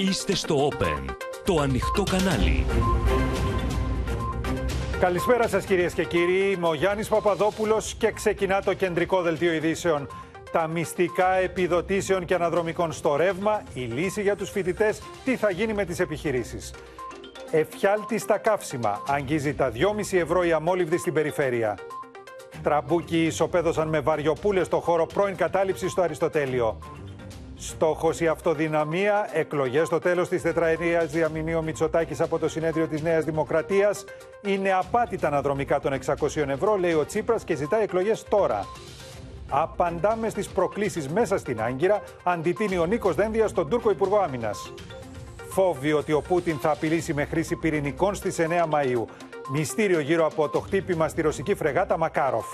[0.00, 1.14] Είστε στο Open,
[1.44, 2.66] το ανοιχτό κανάλι.
[5.00, 10.06] Καλησπέρα σας κυρίες και κύριοι, είμαι ο Γιάννης Παπαδόπουλος και ξεκινά το κεντρικό δελτίο ειδήσεων.
[10.52, 15.72] Τα μυστικά επιδοτήσεων και αναδρομικών στο ρεύμα, η λύση για τους φοιτητές, τι θα γίνει
[15.72, 16.74] με τις επιχειρήσεις.
[17.50, 21.78] Εφιάλτη στα καύσιμα, αγγίζει τα 2,5 ευρώ η αμόλυβδη στην περιφέρεια.
[22.62, 26.78] Τραμπούκι ισοπαίδωσαν με βαριοπούλες στο χώρο πρώην κατάληψης στο Αριστοτέλειο.
[27.60, 33.24] Στόχος η αυτοδυναμία, εκλογές στο τέλος της τετραετίας διαμηνύω Μητσοτάκης από το συνέδριο της Νέας
[33.24, 34.04] Δημοκρατίας.
[34.42, 38.66] Είναι απάτη τα αναδρομικά των 600 ευρώ, λέει ο Τσίπρας και ζητάει εκλογές τώρα.
[39.48, 44.72] Απαντάμε στις προκλήσεις μέσα στην Άγκυρα, αντιτείνει ο Νίκος Δένδια στον Τούρκο Υπουργό Άμυνας.
[45.48, 49.06] Φόβοι ότι ο Πούτιν θα απειλήσει με χρήση πυρηνικών στις 9 Μαου.
[49.52, 52.46] Μυστήριο γύρω από το χτύπημα στη ρωσική φρεγάτα Μακάροφ.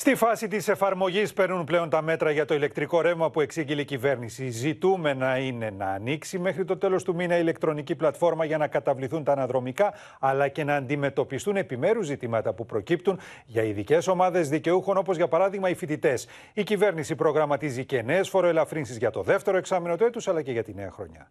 [0.00, 3.84] Στη φάση της εφαρμογής παίρνουν πλέον τα μέτρα για το ηλεκτρικό ρεύμα που εξήγηλε η
[3.84, 4.48] κυβέρνηση.
[4.48, 8.66] Ζητούμε να είναι να ανοίξει μέχρι το τέλος του μήνα η ηλεκτρονική πλατφόρμα για να
[8.66, 14.96] καταβληθούν τα αναδρομικά, αλλά και να αντιμετωπιστούν επιμέρους ζητήματα που προκύπτουν για ειδικές ομάδες δικαιούχων,
[14.96, 16.26] όπως για παράδειγμα οι φοιτητές.
[16.52, 20.62] Η κυβέρνηση προγραμματίζει και νέες φοροελαφρύνσεις για το δεύτερο εξάμεινο του έτους, αλλά και για
[20.62, 21.30] τη νέα χρονιά.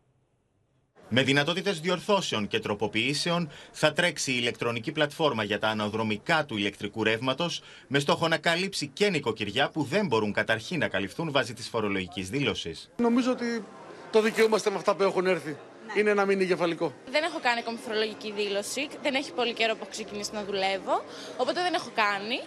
[1.09, 7.03] Με δυνατότητες διορθώσεων και τροποποιήσεων θα τρέξει η ηλεκτρονική πλατφόρμα για τα αναδρομικά του ηλεκτρικού
[7.03, 11.67] ρεύματος με στόχο να καλύψει και νοικοκυριά που δεν μπορούν καταρχήν να καλυφθούν βάσει της
[11.67, 12.89] φορολογικής δήλωσης.
[12.97, 13.65] Νομίζω ότι
[14.11, 15.49] το δικαιούμαστε με αυτά που έχουν έρθει.
[15.49, 15.99] Ναι.
[15.99, 16.93] Είναι ένα μήνυμα κεφαλικό.
[17.11, 18.87] Δεν έχω κάνει ακόμη φορολογική δήλωση.
[19.01, 21.03] Δεν έχει πολύ καιρό που έχω ξεκινήσει να δουλεύω.
[21.37, 22.39] Οπότε δεν έχω κάνει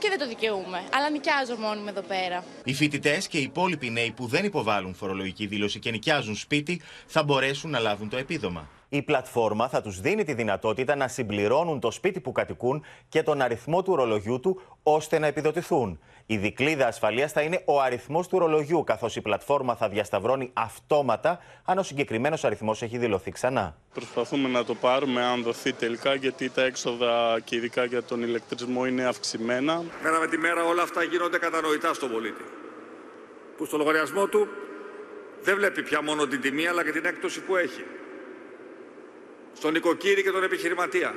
[0.00, 0.82] και δεν το δικαιούμαι.
[0.92, 2.44] Αλλά νοικιάζω μόνη μου εδώ πέρα.
[2.64, 7.22] Οι φοιτητές και οι υπόλοιποι νέοι που δεν υποβάλλουν φορολογική δήλωση και νοικιάζουν σπίτι θα
[7.22, 8.68] μπορέσουν να λάβουν το επίδομα.
[8.92, 13.40] Η πλατφόρμα θα τους δίνει τη δυνατότητα να συμπληρώνουν το σπίτι που κατοικούν και τον
[13.40, 16.00] αριθμό του ρολογιού του ώστε να επιδοτηθούν.
[16.26, 21.38] Η δικλίδα ασφαλείας θα είναι ο αριθμός του ρολογιού, καθώς η πλατφόρμα θα διασταυρώνει αυτόματα
[21.64, 23.76] αν ο συγκεκριμένος αριθμός έχει δηλωθεί ξανά.
[23.94, 28.86] Προσπαθούμε να το πάρουμε αν δοθεί τελικά, γιατί τα έξοδα και ειδικά για τον ηλεκτρισμό
[28.86, 29.82] είναι αυξημένα.
[30.02, 32.44] Μέρα με τη μέρα όλα αυτά γίνονται κατανοητά στον πολίτη.
[33.56, 34.48] Που στο λογαριασμό του
[35.42, 37.84] δεν βλέπει πια μόνο την τιμή αλλά και την έκπτωση που έχει.
[39.52, 41.14] Στον οικοκύρη και τον επιχειρηματία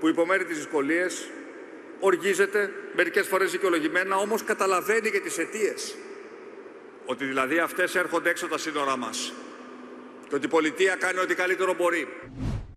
[0.00, 1.28] που υπομέρει τις δυσκολίες
[2.00, 5.96] οργίζεται, μερικές φορές δικαιολογημένα, όμως καταλαβαίνει και τις αιτίες.
[7.04, 9.32] Ότι δηλαδή αυτές έρχονται έξω τα σύνορά μας.
[10.28, 12.08] Και ότι η πολιτεία κάνει ό,τι καλύτερο μπορεί.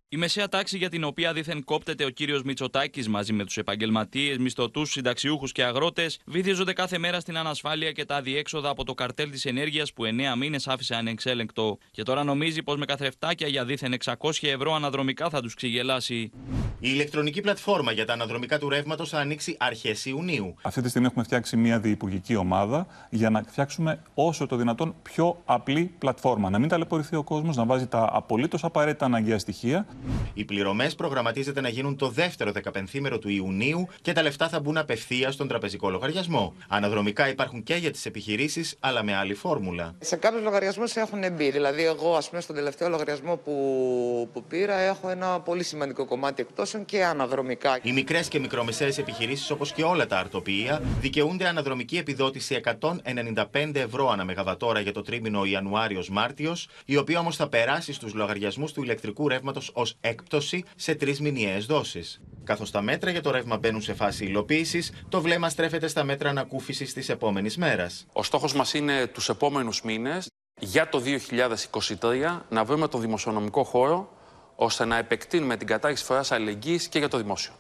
[0.10, 4.38] Η μεσαία τάξη για την οποία δήθεν κόπτεται ο κύριος Μητσοτάκης μαζί με τους επαγγελματίες,
[4.38, 9.32] μισθωτούς, συνταξιούχους και αγρότες, βυθίζονται κάθε μέρα στην ανασφάλεια και τα διέξοδα από το καρτέλ
[9.32, 11.78] της ενέργειας που 9 μήνες άφησε ανεξέλεγκτο.
[11.92, 16.16] Και τώρα νομίζει πως με καθρεφτάκια για δήθεν 600 ευρώ αναδρομικά θα τους ξεγελάσει.
[16.16, 16.32] Η
[16.80, 20.56] ηλεκτρονική πλατφόρμα για τα αναδρομικά του ρεύματος θα ανοίξει αρχές Ιουνίου.
[20.62, 25.42] Αυτή τη στιγμή έχουμε φτιάξει μια διυπουργική ομάδα για να φτιάξουμε όσο το δυνατόν πιο
[25.46, 26.50] απλή πλατφόρμα.
[26.50, 29.86] Να μην ταλαιπωρηθεί ο κόσμος, να βάζει τα απολύτως απαραίτητα αναγκαία στοιχεία
[30.34, 34.78] οι πληρωμές προγραμματίζεται να γίνουν το δεύτερο δεκαπενθήμερο του Ιουνίου και τα λεφτά θα μπουν
[34.78, 36.54] απευθείας στον τραπεζικό λογαριασμό.
[36.68, 39.96] Αναδρομικά υπάρχουν και για τις επιχειρήσεις, αλλά με άλλη φόρμουλα.
[40.00, 41.52] Σε κάποιους λογαριασμούς έχουν μπει.
[41.52, 46.42] Δηλαδή, εγώ, ας πούμε, στον τελευταίο λογαριασμό που, που πήρα, έχω ένα πολύ σημαντικό κομμάτι
[46.42, 47.80] εκτόσεων και αναδρομικά.
[47.82, 54.10] Οι μικρές και μικρομεσαίες επιχειρήσεις, όπως και όλα τα αρτοπία, δικαιούνται αναδρομική επιδότηση 195 ευρώ
[54.10, 56.56] ανά μεγαβατόρα για το τρίμηνο Ιανουάριο-Μάρτιο,
[56.86, 61.66] η οποία όμως θα περάσει στους λογαριασμούς του ηλεκτρικού ρεύματος ως έκπτωση σε τρεις μηνιαίες
[61.66, 62.22] δόσεις.
[62.44, 66.30] Καθώς τα μέτρα για το ρεύμα μπαίνουν σε φάση υλοποίησης, το βλέμμα στρέφεται στα μέτρα
[66.30, 68.06] ανακούφισης της επόμενης μέρας.
[68.14, 70.30] Ο στόχος μας είναι τους επόμενους μήνες,
[70.60, 74.10] για το 2023, να βρούμε το δημοσιονομικό χώρο
[74.56, 77.52] ώστε να επεκτείνουμε την κατάργηση φοράς αλληλεγγύης και για το δημόσιο.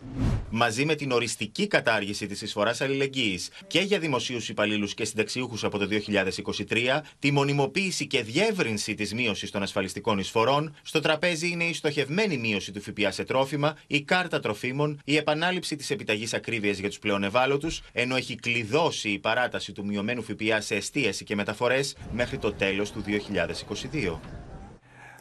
[0.49, 5.77] Μαζί με την οριστική κατάργηση της εισφοράς αλληλεγγύης και για δημοσίους υπαλλήλους και συνταξιούχους από
[5.77, 11.73] το 2023, τη μονιμοποίηση και διεύρυνση της μείωσης των ασφαλιστικών εισφορών, στο τραπέζι είναι η
[11.73, 16.89] στοχευμένη μείωση του ΦΠΑ σε τρόφιμα, η κάρτα τροφίμων, η επανάληψη της επιταγής ακρίβειας για
[16.89, 21.95] τους πλέον ευάλωτου, ενώ έχει κλειδώσει η παράταση του μειωμένου ΦΠΑ σε εστίαση και μεταφορές
[22.11, 24.19] μέχρι το τέλος του 2022.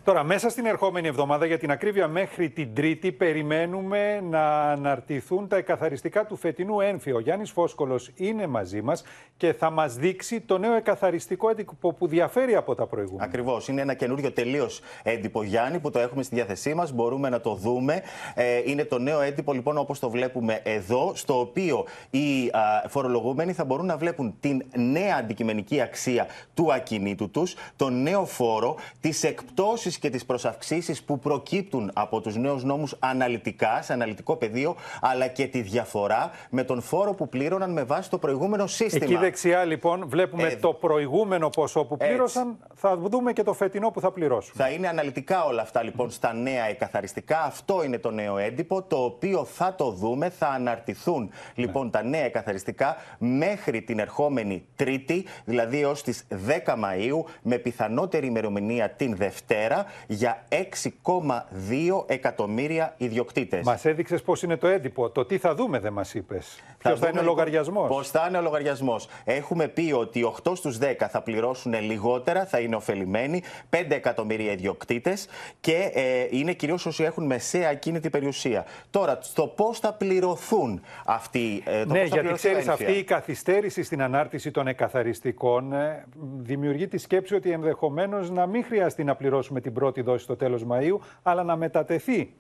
[0.05, 5.57] Τώρα, μέσα στην ερχόμενη εβδομάδα, για την ακρίβεια μέχρι την Τρίτη, περιμένουμε να αναρτηθούν τα
[5.57, 7.13] εκαθαριστικά του φετινού ένφη.
[7.13, 9.05] Ο Γιάννης Φόσκολος είναι μαζί μας
[9.37, 13.25] και θα μας δείξει το νέο εκαθαριστικό έντυπο που διαφέρει από τα προηγούμενα.
[13.25, 13.69] Ακριβώς.
[13.69, 16.93] Είναι ένα καινούριο τελείως έντυπο, Γιάννη, που το έχουμε στη διάθεσή μας.
[16.93, 18.03] Μπορούμε να το δούμε.
[18.35, 23.53] Ε, είναι το νέο έντυπο, λοιπόν, όπως το βλέπουμε εδώ, στο οποίο οι α, φορολογούμενοι
[23.53, 29.25] θα μπορούν να βλέπουν την νέα αντικειμενική αξία του ακινήτου τους, τον νέο φόρο, τις
[29.25, 34.77] εκπτώσεις βελτιώσεις και τις προσαυξήσεις που προκύπτουν από τους νέους νόμους αναλυτικά, σε αναλυτικό πεδίο,
[35.01, 39.05] αλλά και τη διαφορά με τον φόρο που πλήρωναν με βάση το προηγούμενο σύστημα.
[39.05, 42.57] Εκεί δεξιά λοιπόν βλέπουμε Ε, το προηγούμενο ποσό που πλήρωσαν.
[42.75, 44.55] Θα δούμε και το φετινό που θα πληρώσουν.
[44.57, 47.43] Θα είναι αναλυτικά όλα αυτά λοιπόν στα νέα εκαθαριστικά.
[47.43, 50.31] Αυτό είναι το νέο έντυπο, το οποίο θα το δούμε.
[50.31, 56.27] Θα αναρτηθούν λοιπόν τα νέα εκαθαριστικά μέχρι την ερχόμενη Τρίτη, δηλαδή έως τις
[56.67, 63.65] 10 Μαΐου, με πιθανότερη ημερομηνία την Δευτέρα για 6,2 εκατομμύρια ιδιοκτήτες.
[63.65, 65.11] Μας έδειξες πώς είναι το έντυπο.
[65.11, 66.63] Το τι θα δούμε δεν μας είπες.
[66.79, 69.09] Ποιος θα είναι ο λογαριασμός; Πώς θα είναι ο λογαριασμός.
[69.25, 75.29] Έχουμε πει ότι 8 στους 10 θα πληρώσουν λιγότερα, θα είναι ωφελημένοι, 5 εκατομμύρια ιδιοκτήτες
[75.61, 78.65] και ε, είναι κυρίως όσοι έχουν μεσαία ακίνητη περιουσία.
[78.91, 81.63] Τώρα, στο πώς θα πληρωθούν αυτοί.
[81.67, 82.87] Ε, το Ναι, πώς θα γιατί πληρωθεί ο ξέρεις, έμφυα.
[82.87, 86.05] αυτή η καθυστέρηση στην ανάρτηση των εκαθαριστικών ε,
[86.37, 90.65] δημιουργεί τη σκέψη ότι ενδεχομένως να μην χρειαστεί να πληρώσουμε την πρώτη δόση στο τέλος
[90.71, 92.35] Μαΐου, αλλά να μετατεθεί.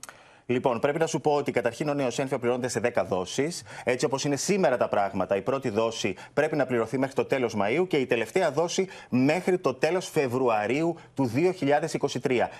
[0.46, 3.62] Λοιπόν, πρέπει να σου πω ότι καταρχήν ο νέος έμφυα πληρώνεται σε 10 δόσεις.
[3.85, 7.56] Έτσι όπως είναι σήμερα τα πράγματα, η πρώτη δόση πρέπει να πληρωθεί μέχρι το τέλος
[7.58, 12.50] Μαΐου και η τελευταία δόση μέχρι το τέλος Φεβρουαρίου του 2023.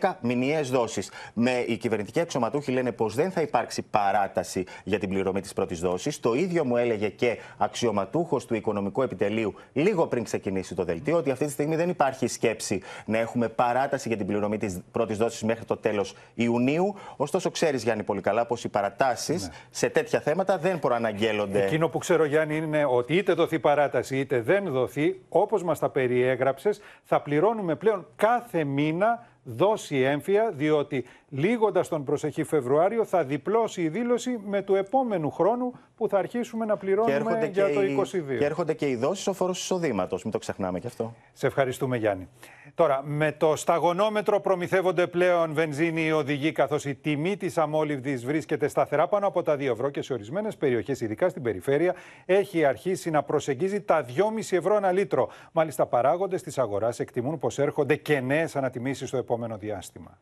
[0.00, 1.10] 10 μηνιαίες δόσεις.
[1.34, 5.80] Με οι κυβερνητικοί αξιωματούχοι λένε πως δεν θα υπάρξει παράταση για την πληρωμή της πρώτης
[5.80, 6.20] δόσης.
[6.20, 11.30] Το ίδιο μου έλεγε και αξιωματούχος του Οικονομικού Επιτελείου λίγο πριν ξεκινήσει το δελτίο, ότι
[11.30, 15.42] αυτή τη στιγμή δεν υπάρχει σκέψη να έχουμε παράταση για την πληρωμή της πρώτης δόσης
[15.42, 16.94] μέχρι το τέλος Ιουνίου.
[17.34, 21.64] Ωστόσο, ξέρεις, Γιάννη, πολύ καλά πως οι παρατάσεις σε τέτοια θέματα δεν προαναγγέλλονται.
[21.64, 25.88] Εκείνο που ξέρω, Γιάννη, είναι ότι είτε δοθεί παράταση είτε δεν δοθεί, όπως μας τα
[25.88, 33.82] περιέγραψες, θα πληρώνουμε πλέον κάθε μήνα δόση έμφυα, διότι λίγοντα τον προσεχή Φεβρουάριο θα διπλώσει
[33.82, 37.74] η δήλωση με του επόμενου χρόνου που θα αρχίσουμε να Και πληρώνουμε έρχονται για και,
[37.74, 38.38] το οι, 22.
[38.38, 40.22] και έρχονται και οι δόσεις ο φόρος εισοδήματος.
[40.22, 41.14] Μην το ξεχνάμε και αυτό.
[41.32, 42.28] Σε ευχαριστούμε, Γιάννη.
[42.74, 48.68] Τώρα, με το σταγονόμετρο προμηθεύονται πλέον βενζίνη οι οδηγοί, καθώς η τιμή της αμόλυβδης βρίσκεται
[48.68, 51.94] σταθερά πάνω από τα 2 ευρώ και σε ορισμένες περιοχές, ειδικά στην περιφέρεια,
[52.26, 55.28] έχει αρχίσει να προσεγγίζει τα 2,5 ευρώ ένα λίτρο.
[55.52, 60.18] Μάλιστα, παράγοντες της αγοράς εκτιμούν πως έρχονται και νέες ανατιμήσεις στο επόμενο διάστημα.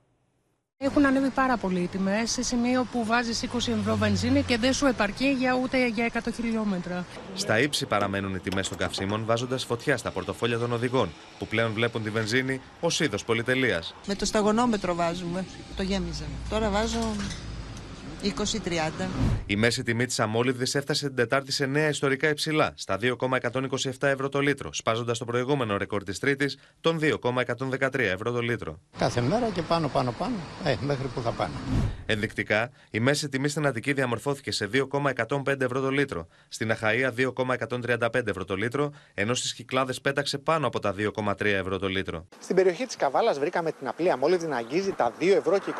[0.82, 4.72] Έχουν ανέβει πάρα πολύ οι τιμές σε σημείο που βάζεις 20 ευρώ βενζίνη και δεν
[4.72, 7.04] σου επαρκεί για ούτε για 100 χιλιόμετρα.
[7.34, 11.72] Στα ύψη παραμένουν οι τιμές των καυσίμων, βάζοντας φωτιά στα πορτοφόλια των οδηγών, που πλέον
[11.72, 13.94] βλέπουν τη βενζίνη ως είδος πολυτελείας.
[14.06, 15.44] Με το σταγονόμετρο βάζουμε.
[15.76, 16.24] Το γέμιζα.
[16.50, 17.14] Τώρα βάζω
[18.22, 19.06] 20-30.
[19.46, 24.28] Η μέση τιμή της αμόλυβδης έφτασε την Τετάρτη σε νέα ιστορικά υψηλά, στα 2,127 ευρώ
[24.28, 28.80] το λίτρο, σπάζοντας το προηγούμενο ρεκόρ της Τρίτης, των 2,113 ευρώ το λίτρο.
[28.98, 30.34] Κάθε μέρα και πάνω, πάνω, πάνω.
[30.64, 31.52] Ε, μέχρι που θα πάνε.
[32.06, 38.26] Ενδεικτικά, η μέση τιμή στην Αττική διαμορφώθηκε σε 2,105 ευρώ το λίτρο, στην Αχαία 2,135
[38.26, 42.26] ευρώ το λίτρο, ενώ στις Κυκλάδες πέταξε πάνω από τα 2,3 ευρώ το λίτρο.
[42.38, 45.72] Στην περιοχή της Καβάλας βρήκαμε την απλή αμόλυβδη να αγγίζει τα 2 ευρώ και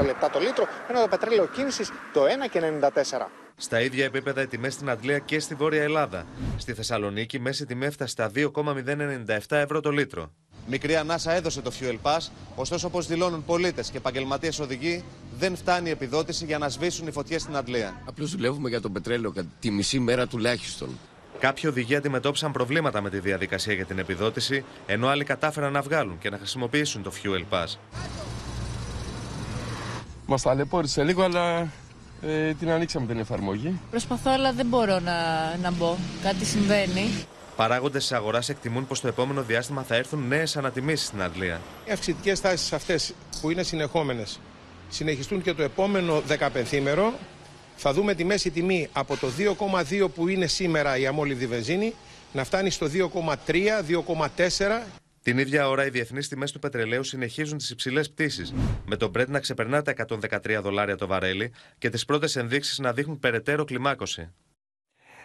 [0.00, 1.79] 24 λεπτά το λίτρο, ενώ το πετρέλαιο κίνηση
[2.12, 2.22] το
[2.52, 3.26] 1,94.
[3.56, 6.26] Στα ίδια επίπεδα οι τιμές στην Αντλία και στη Βόρεια Ελλάδα.
[6.56, 10.32] Στη Θεσσαλονίκη, η μέση τιμή έφτασε στα 2,097 ευρώ το λίτρο.
[10.66, 15.04] Μικρή ανάσα έδωσε το Fuel Pass, ωστόσο, όπως δηλώνουν πολίτες και επαγγελματίες οδηγοί,
[15.38, 18.02] δεν φτάνει η επιδότηση για να σβήσουν οι φωτιές στην Αντλία.
[18.04, 20.98] Απλώς δουλεύουμε για το πετρέλαιο κατά τη μισή μέρα τουλάχιστον.
[21.38, 26.18] Κάποιοι οδηγοί αντιμετώπισαν προβλήματα με τη διαδικασία για την επιδότηση, ενώ άλλοι κατάφεραν να βγάλουν
[26.18, 27.76] και να χρησιμοποιήσουν το Fuel Pass.
[30.32, 31.68] Μας ταλαιπώρησε λίγο, αλλά
[32.22, 33.80] ε, την ανοίξαμε την εφαρμογή.
[33.90, 35.14] Προσπαθώ, αλλά δεν μπορώ να,
[35.62, 35.96] να μπω.
[36.22, 37.26] Κάτι συμβαίνει.
[37.56, 41.60] Παράγοντες της αγοράς εκτιμούν πως το επόμενο διάστημα θα έρθουν νέες ανατιμήσεις στην Αντλία.
[41.84, 44.40] Οι αυξητικές τάσεις αυτές που είναι συνεχόμενες
[44.88, 47.12] συνεχιστούν και το επόμενο 15μέρο.
[47.76, 51.94] Θα δούμε τη μέση τιμή από το 2,2 που είναι σήμερα η αμόλυβδη βενζίνη
[52.32, 53.34] να φτάνει στο 2,3,
[54.06, 54.82] 2,4
[55.22, 58.54] Την ίδια ώρα, οι διεθνείς τιμές του πετρελαίου συνεχίζουν τις υψηλές πτήσεις,
[58.86, 62.92] με τον Brent να ξεπερνά τα 113 δολάρια το βαρέλι και τις πρώτες ενδείξεις να
[62.92, 64.30] δείχνουν περαιτέρω κλιμάκωση.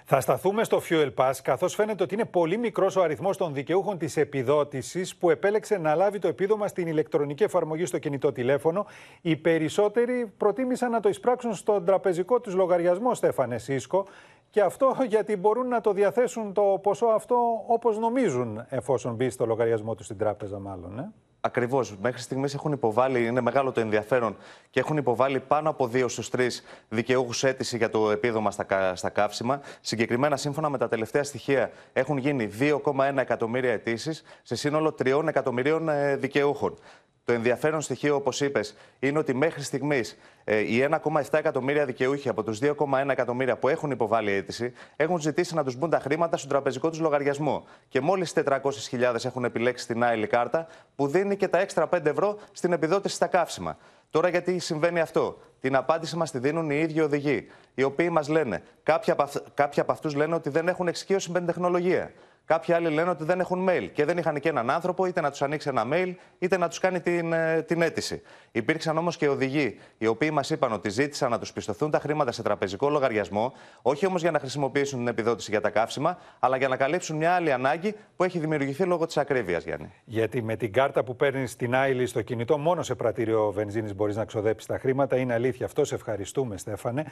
[0.07, 3.97] Θα σταθούμε στο Fuel Pass, καθώς φαίνεται ότι είναι πολύ μικρός ο αριθμός των δικαιούχων
[3.97, 8.85] της επιδότησης που επέλεξε να λάβει το επίδομα στην ηλεκτρονική εφαρμογή στο κινητό τηλέφωνο.
[9.21, 14.05] Οι περισσότεροι προτίμησαν να το εισπράξουν στον τραπεζικό τους λογαριασμό, Στέφανε Σίσκο,
[14.49, 19.45] και αυτό γιατί μπορούν να το διαθέσουν το ποσό αυτό όπως νομίζουν, εφόσον μπει στο
[19.45, 20.99] λογαριασμό τους στην τράπεζα μάλλον.
[20.99, 21.11] Ε;
[21.45, 21.95] Ακριβώς.
[22.01, 24.37] Μέχρι στιγμής έχουν υποβάλει, είναι μεγάλο το ενδιαφέρον
[24.69, 28.95] και έχουν υποβάλει πάνω από δύο στους τρεις δικαιούχους αίτηση για το επίδομα στα, κα-
[28.95, 29.61] στα καύσιμα.
[29.81, 35.89] Συγκεκριμένα, σύμφωνα με τα τελευταία στοιχεία, έχουν γίνει 2,1 εκατομμύρια αιτήσεις σε σύνολο 3 εκατομμυρίων
[35.89, 36.77] ε, δικαιούχων.
[37.25, 42.43] Το ενδιαφέρον στοιχείο, όπως είπες, είναι ότι μέχρι στιγμής ε, οι 1,7 εκατομμύρια δικαιούχοι από
[42.43, 46.49] τους 2,1 εκατομμύρια που έχουν υποβάλει αίτηση έχουν ζητήσει να τους μπουν τα χρήματα στον
[46.49, 47.65] τραπεζικό τους λογαριασμό.
[47.87, 52.37] Και μόλις 400.000 έχουν επιλέξει την άλλη κάρτα που δίνει και τα έξτρα 5 ευρώ
[52.51, 53.77] στην επιδότηση στα καύσιμα.
[54.09, 58.27] Τώρα γιατί συμβαίνει αυτό; Την απάντηση μας τη δίνουν οι ίδιοι οδηγοί, οι οποίοι μας
[58.27, 62.11] λένε, κάποιοι από, κάποιοι από αυτούς λένε ότι δεν έχουν εξοικείωση με την τεχνολογία.
[62.45, 65.31] Κάποιοι άλλοι λένε ότι δεν έχουν mail και δεν είχαν και έναν άνθρωπο είτε να
[65.31, 68.21] τους ανοίξει ένα mail είτε να τους κάνει την, ε, την αίτηση.
[68.51, 72.31] Υπήρξαν όμως και οδηγοί οι οποίοι μας είπαν ότι ζήτησαν να τους πιστοθούν τα χρήματα
[72.31, 76.67] σε τραπεζικό λογαριασμό, όχι όμως για να χρησιμοποιήσουν την επιδότηση για τα καύσιμα, αλλά για
[76.67, 79.93] να καλύψουν μια άλλη ανάγκη που έχει δημιουργηθεί λόγω της ακρίβειας, Γιάννη.
[80.05, 84.15] Γιατί με την κάρτα που παίρνεις στην Άιλη στο κινητό, μόνο σε πρατήριο βενζίνης μπορείς
[84.15, 85.17] να ξοδέψεις τα χρήματα.
[85.17, 85.85] Είναι αλήθεια αυτό.
[85.85, 87.05] Σε ευχαριστούμε, Στέφανε.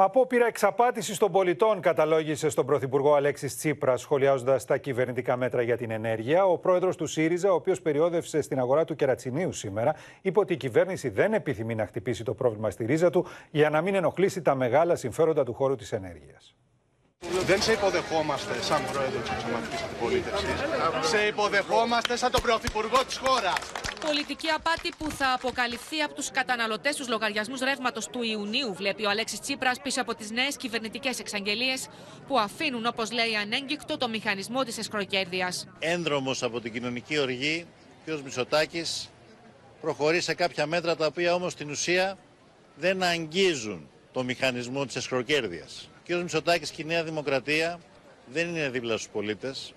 [0.00, 5.90] Απόπειρα εξαπάτησης των πολιτών καταλόγησε στον Πρωθυπουργό Αλέξης Τσίπρας, σχολιάζοντας τα κυβερνητικά μέτρα για την
[5.90, 6.44] ενέργεια.
[6.44, 10.56] Ο πρόεδρος του ΣΥΡΙΖΑ, ο οποίος περιόδευσε στην αγορά του Κερατσινίου σήμερα, είπε ότι η
[10.56, 14.54] κυβέρνηση δεν επιθυμεί να χτυπήσει το πρόβλημα στη ρίζα του για να μην ενοχλήσει τα
[14.54, 16.56] μεγάλα συμφέροντα του χώρου της ενέργειας.
[17.50, 20.48] Δεν σε υποδεχόμαστε σαν πρόεδρο της Αξιωματική Αντιπολίτευσης.
[21.10, 23.58] Σε υποδεχόμαστε σαν τον πρωθυπουργό της χώρας.
[24.06, 29.10] Πολιτική απάτη που θα αποκαλυφθεί από τους καταναλωτές στους λογαριασμούς ρεύματος του Ιουνίου, βλέπει ο
[29.10, 31.88] Αλέξης Τσίπρας πίσω από τις νέες κυβερνητικές εξαγγελίες
[32.28, 35.52] που αφήνουν, όπως λέει, ανέγκυκτο το μηχανισμό της εσχροκέρδεια.
[35.78, 37.66] Ένδρομος από την κοινωνική οργή,
[38.06, 38.08] κ.
[38.24, 39.10] Μητσοτάκης
[39.80, 42.18] προχωρεί σε κάποια μέτρα τα οποία όμως στην ουσία
[42.76, 45.66] δεν αγγίζουν το μηχανισμό της εσχροκέρδεια.
[46.08, 46.16] Ο κ.
[46.16, 47.80] Μητσοτάκης και η Νέα Δημοκρατία
[48.26, 49.74] δεν είναι δίπλα στους πολίτες,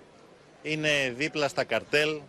[0.62, 2.20] είναι δίπλα στα καρτέλ,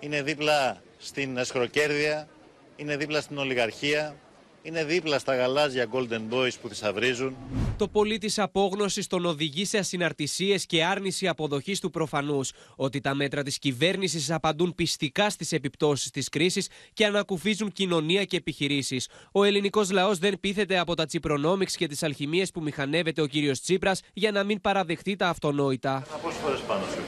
[0.00, 2.28] είναι δίπλα στην εσχροκέρδεια,
[2.76, 4.16] είναι δίπλα στην ολιγαρχία,
[4.62, 7.36] είναι δίπλα στα γαλάζια Golden Boys που θησαυρίζουν.
[7.76, 13.42] Το πολίτη απόγνωσης τον οδηγεί σε ασυναρτησίες και άρνηση αποδοχής του προφανούς ότι τα μέτρα
[13.42, 19.08] της κυβέρνησης απαντούν πιστικά στις επιπτώσεις της κρίσης και ανακουφίζουν κοινωνία και επιχειρήσεις.
[19.32, 23.60] Ο ελληνικός λαός δεν πείθεται από τα τσιπρονόμιξ και τις αλχημίες που μηχανεύεται ο κύριος
[23.60, 26.06] Τσίπρας για να μην παραδεχτεί τα αυτονόητα.
[26.22, 27.02] Πόσες φορές πάνω σου;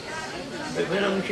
[0.79, 1.23] Εμένα μου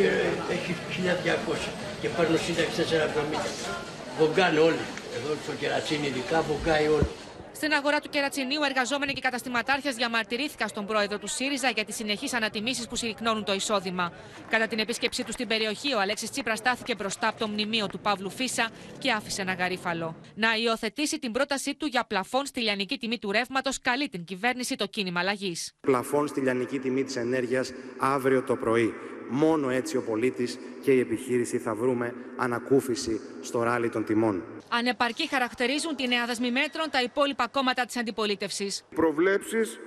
[0.50, 3.74] έχει 1200 και παίρνω σύνταξη 4,70.
[4.18, 4.99] Βογκάνε όλοι.
[5.16, 7.06] Εδώ στο κερατσίνι ειδικά βογκάει όλο.
[7.52, 12.32] Στην αγορά του Κερατσινίου, εργαζόμενοι και καταστηματάρχες διαμαρτυρήθηκαν στον πρόεδρο του ΣΥΡΙΖΑ για τις συνεχείς
[12.32, 14.12] ανατιμήσεις που συρρυκνώνουν το εισόδημα.
[14.48, 18.00] Κατά την επίσκεψή του στην περιοχή, ο Αλέξης Τσίπρας στάθηκε μπροστά από το μνημείο του
[18.00, 20.16] Παύλου Φίσα και άφησε ένα γαρίφαλο.
[20.34, 24.76] Να υιοθετήσει την πρότασή του για πλαφόν στη λιανική τιμή του ρεύματος, καλεί την κυβέρνηση
[24.76, 25.72] το κίνημα αλλαγής.
[25.80, 28.94] Πλαφόν στη λιανική τιμή της ενέργειας αύριο το πρωί.
[29.32, 34.42] Μόνο έτσι ο πολίτης και η επιχείρηση θα βρούμε ανακούφιση στο ράλι των τιμών.
[34.68, 38.84] Ανεπαρκή χαρακτηρίζουν τη νέα δασμή μέτρων τα υπόλοιπα κόμματα της αντιπολίτευσης.
[38.94, 39.80] Προβλέψεις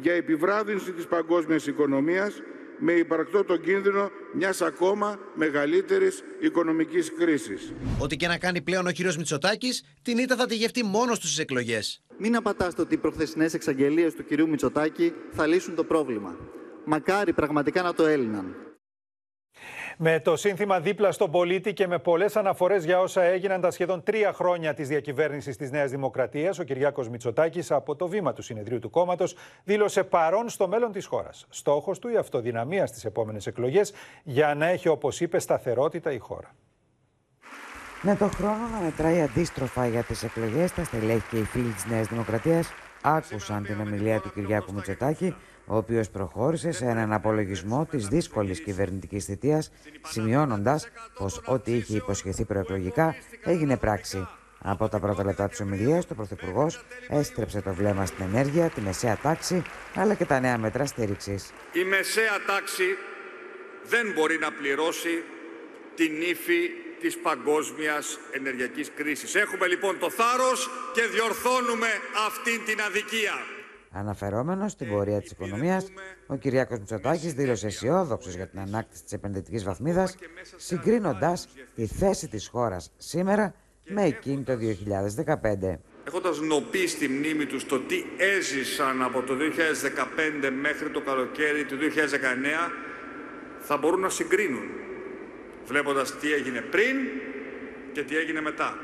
[0.00, 2.42] για επιβράδυνση της παγκόσμιας οικονομίας
[2.78, 7.72] με υπαρκτό τον κίνδυνο μιας ακόμα μεγαλύτερης οικονομικής κρίσης.
[7.98, 11.26] Ό,τι και να κάνει πλέον ο κύριος Μητσοτάκης, την ήττα θα τη γευτεί μόνος του
[11.26, 12.02] στις εκλογές.
[12.18, 16.36] Μην απατάστε ότι οι προχθεσινές εξαγγελίες του κυρίου Μητσοτάκη θα λύσουν το πρόβλημα.
[16.84, 18.65] Μακάρι πραγματικά να το έλυναν.
[19.98, 24.02] Με το σύνθημα δίπλα στον πολίτη και με πολλές αναφορές για όσα έγιναν τα σχεδόν
[24.02, 28.78] τρία χρόνια της διακυβέρνησης της Νέας Δημοκρατίας, ο Κυριάκος Μητσοτάκης από το βήμα του συνεδρίου
[28.78, 31.46] του κόμματος δήλωσε παρόν στο μέλλον της χώρας.
[31.48, 36.54] Στόχος του η αυτοδυναμία στις επόμενες εκλογές για να έχει, όπως είπε, σταθερότητα η χώρα.
[38.02, 41.86] Με το χρόνο να μετράει αντίστροφα για τις εκλογές, τα στελέχη και οι φίλοι της
[41.86, 42.72] Νέας Δημοκρατίας
[43.06, 45.34] άκουσαν την ομιλία του Κυριάκου Μητσοτάκη
[45.66, 49.72] ο οποίος προχώρησε σε έναν απολογισμό της δύσκολης κυβερνητικής θητείας,
[50.04, 54.28] σημειώνοντας πως ό,τι είχε υποσχεθεί προεκλογικά έγινε πράξη.
[54.58, 59.16] Από τα πρώτα λεπτά της ομιλίας, ο Πρωθυπουργός έστρεψε το βλέμμα στην ενέργεια, τη μεσαία
[59.22, 59.62] τάξη,
[59.94, 61.52] αλλά και τα νέα μέτρα στήριξης.
[61.72, 62.96] Η μεσαία τάξη
[63.88, 65.22] δεν μπορεί να πληρώσει
[65.94, 69.34] την ύφη της παγκόσμιας ενεργειακής κρίσης.
[69.34, 71.88] Έχουμε λοιπόν το θάρρος και διορθώνουμε
[72.26, 73.34] αυτήν την αδικία.
[73.90, 75.92] Αναφερόμενος στην πορεία της οικονομίας,
[76.26, 80.16] ο Κυριάκος Μητσοτάκης δήλωσε αισιόδοξος για την ανάκτηση της επενδυτικής βαθμίδας,
[80.56, 81.38] συγκρίνοντα
[81.74, 85.80] τη θέση της χώρας σήμερα με εκείνη το 2015.
[86.06, 91.76] Έχοντας νοπεί στη μνήμη του το τι έζησαν από το 2015 μέχρι το καλοκαίρι του
[91.76, 92.72] 2019,
[93.60, 94.64] θα μπορούν να συγκρίνουν,
[95.66, 96.96] βλέποντας τι έγινε πριν
[97.92, 98.78] και τι έγινε μετά.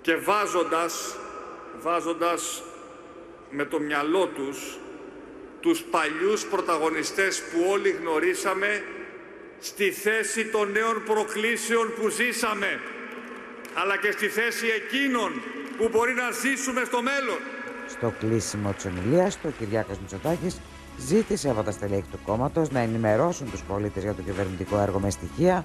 [0.00, 1.16] Και βάζοντας,
[1.80, 2.62] βάζοντας
[3.50, 4.78] με το μυαλό τους
[5.60, 8.84] τους παλιούς πρωταγωνιστές που όλοι γνωρίσαμε
[9.60, 12.80] στη θέση των νέων προκλήσεων που ζήσαμε
[13.74, 15.42] αλλά και στη θέση εκείνων
[15.76, 17.38] που μπορεί να ζήσουμε στο μέλλον.
[17.88, 20.60] Στο κλείσιμο της ομιλίας του, ο Κυριάκος Μητσοτάκης
[20.98, 25.10] ζήτησε από τα στελέχη του κόμματος να ενημερώσουν τους πολίτες για το κυβερνητικό έργο με
[25.10, 25.64] στοιχεία,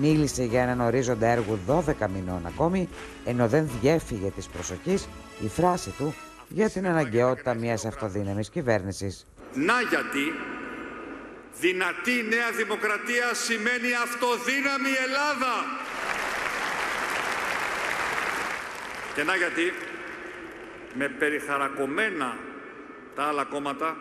[0.00, 1.82] μίλησε για έναν ορίζοντα έργου 12
[2.14, 2.88] μηνών ακόμη,
[3.24, 5.08] ενώ δεν διέφυγε της προσοχής
[5.44, 6.14] η φράση του
[6.48, 9.26] για την αναγκαιότητα μιας αυτοδύναμης κυβέρνησης.
[9.54, 10.32] Να γιατί
[11.60, 15.54] δυνατή νέα δημοκρατία σημαίνει αυτοδύναμη Ελλάδα.
[19.14, 19.72] Και να γιατί
[20.94, 22.36] με περιχαρακωμένα
[23.14, 23.96] τα άλλα κόμματα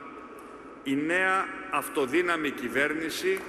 [0.91, 1.38] η νέα
[1.72, 3.39] αυτοδύναμη κυβέρνηση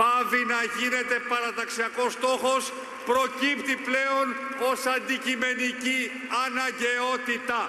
[0.00, 2.72] πάβει να γίνεται παραταξιακός στόχος
[3.10, 4.26] προκύπτει πλέον
[4.70, 6.00] ως αντικειμενική
[6.44, 7.60] αναγκαιότητα.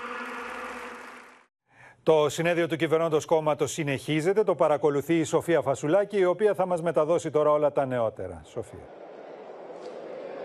[2.04, 4.44] Το συνέδριο του κυβερνώντος κόμματος συνεχίζεται.
[4.44, 8.42] Το παρακολουθεί η Σοφία Φασουλάκη, η οποία θα μας μεταδώσει τώρα όλα τα νεότερα.
[8.46, 8.88] Σοφία.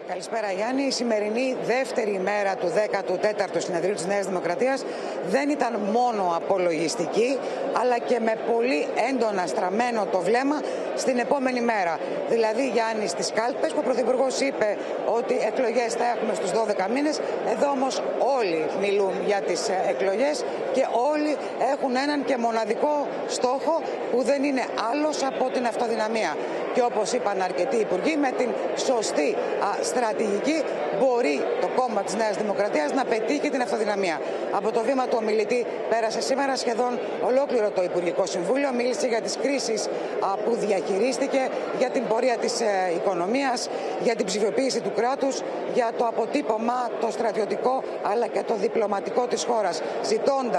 [0.08, 0.82] Καλησπέρα Γιάννη.
[0.82, 4.84] Η σημερινή δεύτερη ημέρα του 14ου συνεδρίου της Νέας Δημοκρατίας
[5.26, 7.38] δεν ήταν μόνο απολογιστική,
[7.80, 10.61] αλλά και με πολύ έντονα στραμμένο το βλέμμα
[10.96, 11.99] στην επόμενη μέρα.
[12.28, 14.76] Δηλαδή Γιάννη στις κάλπες που ο Πρωθυπουργός είπε
[15.18, 17.20] ότι εκλογές θα έχουμε στους 12 μήνες.
[17.52, 18.02] Εδώ όμως
[18.38, 20.44] όλοι μιλούν για τις ε, εκλογές
[20.75, 21.33] και όλοι
[21.73, 23.75] έχουν έναν και μοναδικό στόχο
[24.11, 26.37] που δεν είναι άλλος από την αυτοδυναμία.
[26.75, 29.37] Και όπως είπαν αρκετοί υπουργοί, με την σωστή
[29.83, 30.62] στρατηγική
[30.99, 34.21] μπορεί το κόμμα της Νέας Δημοκρατίας να πετύχει την αυτοδυναμία.
[34.52, 38.73] Από το βήμα του ομιλητή πέρασε σήμερα σχεδόν ολόκληρο το Υπουργικό Συμβούλιο.
[38.73, 39.88] Μίλησε για τις κρίσεις
[40.45, 43.69] που διαχειρίστηκε, για την πορεία της ε, οικονομίας,
[44.02, 45.40] για την ψηφιοποίηση του κράτους,
[45.75, 49.83] για το αποτύπωμα το στρατιωτικό αλλά και το διπλωματικό της χώρας,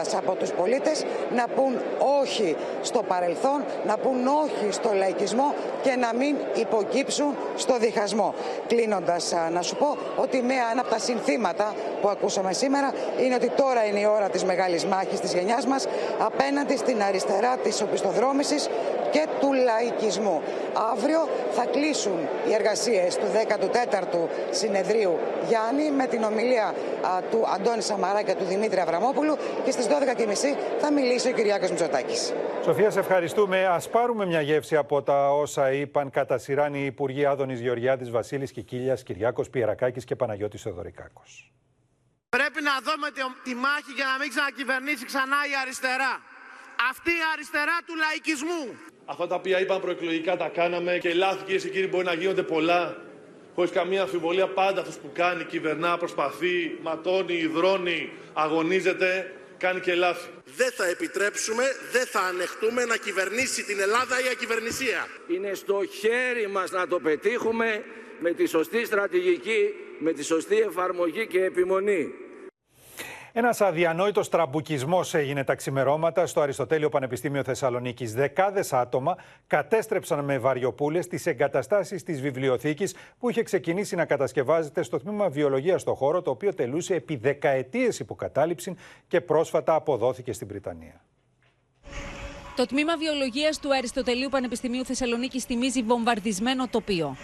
[0.06, 1.82] ζητώντας από τους πολίτες να πούν
[2.22, 8.34] όχι στο παρελθόν, να πούν όχι στο λαϊκισμό και να μην υποκύψουν στο διχασμό.
[8.68, 12.94] Κλείνοντας να σου πω ότι μία, ένα από τα συνθήματα που ακούσαμε σήμερα
[13.24, 15.88] είναι ότι τώρα είναι η ώρα της μεγάλης μάχης της γενιάς μας
[16.20, 18.70] απέναντι στην αριστερά της οπισθοδρόμησης
[19.16, 20.42] και του λαϊκισμού.
[20.92, 26.74] Αύριο θα κλείσουν οι εργασίες του 14ου συνεδρίου Γιάννη με την ομιλία
[27.32, 29.92] του Αντώνη Σαμαρά και του Δημήτρη Αβραμόπουλου και στις 12.30
[30.80, 32.34] θα μιλήσει ο Κυριάκος Μητσοτάκης.
[32.64, 33.66] Σοφία, σε ευχαριστούμε.
[33.66, 38.52] Ας πάρουμε μια γεύση από τα όσα είπαν κατά σειράν οι Υπουργοί Άδωνης Γεωργιάδης, Βασίλης
[38.52, 41.52] Κικίλιας, Κυριάκος Πιερακάκης και Παναγιώτης Θεοδωρικάκος.
[42.30, 43.08] Πρέπει να δούμε
[43.44, 46.14] τη μάχη για να μην ξανακυβερνήσει ξανά η αριστερά.
[46.90, 48.64] Αυτή η αριστερά του λαϊκισμού.
[49.06, 52.44] Αυτά τα οποία είπαν προεκλογικά τα κάναμε και λάθη κυρίε και κύριοι μπορεί να γίνονται
[52.44, 53.04] πολλά.
[53.56, 60.30] Χωρίς καμία αμφιβολία, πάντα αυτός που κάνει, κυβερνά, προσπαθεί, ματώνει, υδρώνει, αγωνίζεται, κάνει και λάθη.
[60.56, 65.08] Δεν θα επιτρέψουμε, δεν θα ανεχτούμε να κυβερνήσει την Ελλάδα η ακυβερνησία.
[65.28, 67.84] Είναι στο χέρι μας να το πετύχουμε
[68.20, 72.14] με τη σωστή στρατηγική, με τη σωστή εφαρμογή και επιμονή.
[73.38, 78.14] Ένας αδιανόητος τραμπουκισμός έγινε τα ξημερώματα στο Αριστοτέλειο Πανεπιστήμιο Θεσσαλονίκης.
[78.14, 79.18] Δεκάδες άτομα
[79.48, 85.82] κατέστρεψαν με βαριοπούλες τις εγκαταστάσεις της βιβλιοθήκης που είχε ξεκινήσει να κατασκευάζεται στο τμήμα Βιολογίας
[85.82, 88.76] στο χώρο, το οποίο τελούσε επί δεκαετίες υποκατάληψη
[89.08, 91.02] και πρόσφατα αποδόθηκε στην Βρυτανία.
[92.56, 97.16] Το τμήμα Βιολογίας του Αριστοτελείου Πανεπιστημίου Θεσσαλονίκης θυμίζει βομβαρδισμένο τοπίο.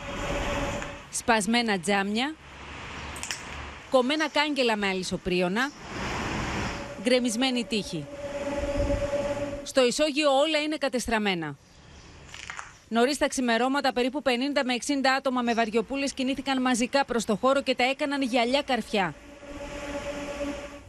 [1.11, 2.35] Σπασμένα τζάμια,
[3.91, 5.71] κομμένα κάγκελα με αλυσοπρίωνα,
[7.01, 8.05] γκρεμισμένη τύχη.
[9.63, 11.55] Στο ισόγειο όλα είναι κατεστραμμένα.
[12.87, 14.29] Νωρίς τα ξημερώματα, περίπου 50
[14.65, 19.15] με 60 άτομα με βαριοπούλες κινήθηκαν μαζικά προς το χώρο και τα έκαναν γυαλιά καρφιά.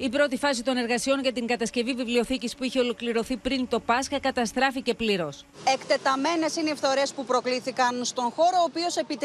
[0.06, 4.20] Η πρώτη φάση των εργασιών για την κατασκευή βιβλιοθήκης που είχε ολοκληρωθεί πριν το Πάσχα
[4.20, 5.44] καταστράφηκε πλήρως.
[5.74, 9.24] Εκτεταμένες είναι οι φθορές που προκλήθηκαν στον χώρο, ο οποίος επί 34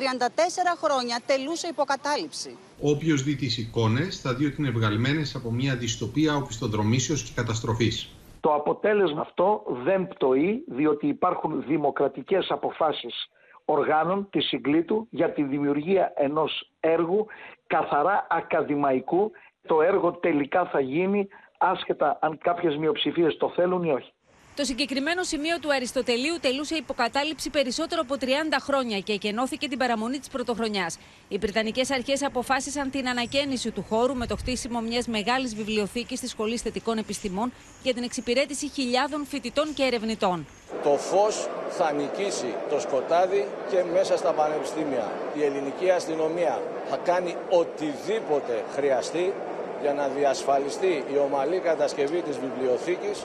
[0.84, 2.58] χρόνια τελούσε υποκατάληψη.
[2.82, 8.10] Όποιος δει τις εικόνες θα δει ότι είναι βγαλμένες από μια δυστοπία οπισθοδρομήσεως και καταστροφής.
[8.40, 13.30] Το αποτέλεσμα αυτό δεν πτωεί, διότι υπάρχουν δημοκρατικές αποφάσεις
[13.66, 17.26] οργάνων της συγκλήτου για τη δημιουργία ενός έργου
[17.68, 19.32] καθαρά ακαδημαϊκού
[19.68, 21.28] το έργο τελικά θα γίνει
[21.58, 24.12] άσχετα αν κάποιες μειοψηφίες το θέλουν ή όχι.
[24.58, 28.26] Το συγκεκριμένο σημείο του Αριστοτελείου τελούσε υποκατάληψη περισσότερο από 30
[28.62, 30.98] χρόνια και εκενώθηκε την παραμονή της πρωτοχρονιάς.
[31.28, 36.30] Οι Βρετανικές Αρχές αποφάσισαν την ανακαίνιση του χώρου με το χτίσιμο μιας μεγάλης βιβλιοθήκης της
[36.30, 37.52] Σχολής Θετικών Επιστημών
[37.84, 40.46] για την εξυπηρέτηση χιλιάδων φοιτητών και ερευνητών.
[40.84, 45.12] Το φως θα νικήσει το σκοτάδι και μέσα στα πανεπιστήμια.
[45.38, 49.34] Η ελληνική αστυνομία θα κάνει οτιδήποτε χρειαστεί
[49.82, 53.24] για να διασφαλιστεί η ομαλή κατασκευή της βιβλιοθήκης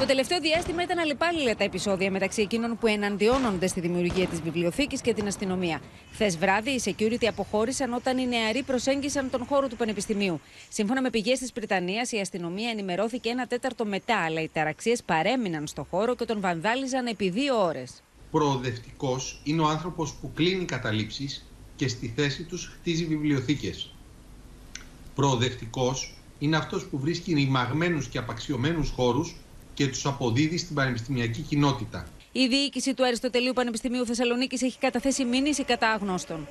[0.00, 5.00] Το τελευταίο διάστημα ήταν αλλεπάλληλα τα επεισόδια μεταξύ εκείνων που εναντιώνονται στη δημιουργία της βιβλιοθήκης
[5.00, 5.80] και την αστυνομία.
[6.12, 10.40] Χθες βράδυ, οι security αποχώρησαν όταν οι νεαροί προσέγγισαν τον χώρο του Πανεπιστημίου.
[10.68, 15.66] Σύμφωνα με πηγές της Βρυτανία, η αστυνομία ενημερώθηκε ένα τέταρτο μετά, αλλά οι ταραξίες παρέμειναν
[15.66, 18.02] στο χώρο και τον βανδάλιζαν επί δύο ώρες.
[18.30, 21.46] Προοδευτικός είναι ο άνθρωπος που κλείνει καταλήψεις
[21.76, 23.95] και στη θέση τους χτίζει βιβλιοθήκες.
[25.16, 25.94] Προοδευτικό
[26.38, 29.36] είναι αυτός που βρίσκει ρημαγμένους και απαξιωμένους χώρους
[29.74, 32.06] και τους αποδίδει στην πανεπιστημιακή κοινότητα.
[32.32, 36.48] Η διοίκηση του Αριστοτελείου Πανεπιστημίου Θεσσαλονίκης έχει καταθέσει μήνυση κατά αγνώστων.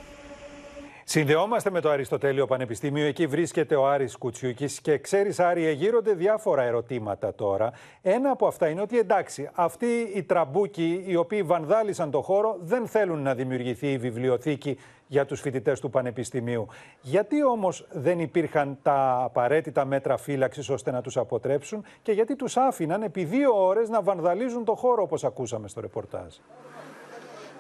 [1.07, 3.05] Συνδεόμαστε με το Αριστοτέλειο Πανεπιστήμιο.
[3.05, 7.71] Εκεί βρίσκεται ο Άρης Κουτσιούκης και ξέρεις Άρη, εγείρονται διάφορα ερωτήματα τώρα.
[8.01, 12.87] Ένα από αυτά είναι ότι εντάξει, αυτοί οι τραμπούκοι οι οποίοι βανδάλισαν το χώρο δεν
[12.87, 16.67] θέλουν να δημιουργηθεί η βιβλιοθήκη για τους φοιτητές του Πανεπιστημίου.
[17.01, 22.57] Γιατί όμως δεν υπήρχαν τα απαραίτητα μέτρα φύλαξης ώστε να τους αποτρέψουν και γιατί τους
[22.57, 26.35] άφηναν επί δύο ώρες να βανδαλίζουν το χώρο όπως ακούσαμε στο ρεπορτάζ;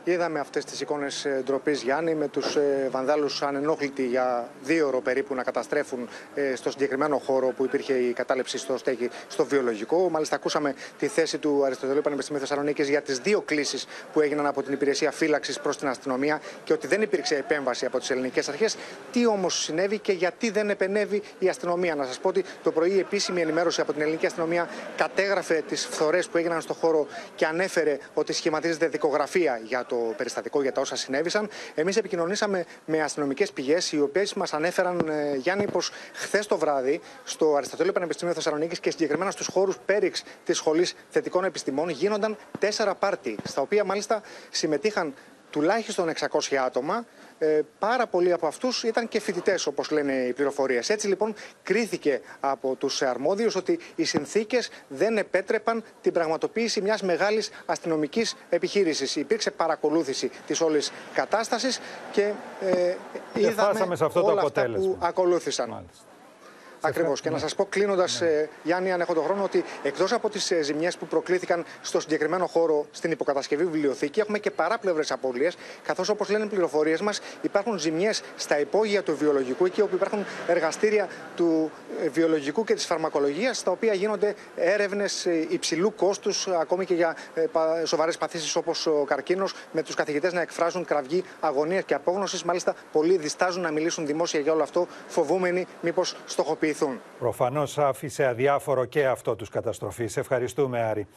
[0.07, 5.35] Είδαμε αυτές τις εικόνες ντροπής Γιάννη με τους ε, βανδάλους ανενόχλητοι για δύο ώρο περίπου
[5.35, 10.09] να καταστρέφουν ε, στο συγκεκριμένο χώρο που υπήρχε η κατάληψη στο στέκι στο βιολογικό.
[10.09, 14.63] Μάλιστα, ακούσαμε τη θέση του Αριστοτελείου Πανεπιστημίου Θεσσαλονίκης για τις δύο κλήσεις που έγιναν από
[14.63, 18.77] την υπηρεσία φύλαξης προς την αστυνομία και ότι δεν υπήρξε επέμβαση από τις ελληνικές αρχές.
[19.11, 22.91] Τι όμως συνέβη και γιατί δεν επενεύει η αστυνομία; Να σας πω ότι το πρωί
[22.91, 27.45] η επίσημη ενημέρωση από την ελληνική αστυνομία κατέγραφε τις φθορές που έγιναν στο χώρο και
[27.45, 31.49] ανέφερε ότι σχηματίζεται δικογραφία για το το περιστατικό για τα όσα συνέβησαν.
[31.75, 37.01] Εμείς επικοινωνήσαμε με αστυνομικές πηγές, οι οποίες μας ανέφεραν, ε, Γιάννη, πως χθες το βράδυ
[37.23, 42.95] στο Αριστοτέλειο Πανεπιστήμιο Θεσσαλονίκης και συγκεκριμένα στους χώρους Πέριξ της Σχολής Θετικών Επιστημών γίνονταν τέσσερα
[42.95, 45.13] πάρτι, στα οποία μάλιστα συμμετείχαν
[45.49, 47.05] τουλάχιστον 600 άτομα
[47.37, 50.89] ε, πάρα πολλοί από αυτούς ήταν και φοιτητές, όπως λένε οι πληροφορίες.
[50.89, 57.49] Έτσι λοιπόν, κρίθηκε από τους αρμόδιους ότι οι συνθήκες δεν επέτρεπαν την πραγματοποίηση μιας μεγάλης
[57.65, 59.15] αστυνομικής επιχείρησης.
[59.15, 61.79] Υπήρξε παρακολούθηση της όλης κατάστασης
[62.11, 62.95] και ε,
[63.33, 65.69] είδαμε σε αυτό όλα το αυτά που ακολούθησαν.
[65.69, 66.03] Μάλιστα.
[66.81, 67.21] Ακριβώς.
[67.21, 68.47] Και να σας πω κλείνοντας, ναι.
[68.63, 72.47] Γιάννη, αν έχω τον χρόνο, ότι εκτός από τις ε, ζημιές που προκλήθηκαν στο συγκεκριμένο
[72.47, 75.57] χώρο στην υποκατασκευή βιβλιοθήκη, έχουμε και παράπλευρες απώλειες.
[75.83, 80.25] Καθώς, όπως λένε οι πληροφορίες μας, υπάρχουν ζημιές στα υπόγεια του βιολογικού, εκεί όπου υπάρχουν
[80.47, 81.71] εργαστήρια του
[82.03, 87.15] ε, βιολογικού και της φαρμακολογίας, στα οποία γίνονται έρευνες υψηλού κόστους, ακόμη και για
[87.83, 92.43] σοβαρές παθήσεις όπως ο καρκίνος, με τους καθηγητές να εκφράζουν κραυγή αγωνίας και απόγνωσης.
[92.43, 96.15] Μάλιστα, πολλοί διστάζουν να μιλήσουν δημόσια για όλο αυτό, φοβούμενοι μήπως
[96.73, 100.07] στοχοποιηθούν Προφανώς Προφανώς άφησε αδιάφορο και αυτό τους καταστροφή.
[100.07, 101.07] Σε ευχαριστούμε Άρη.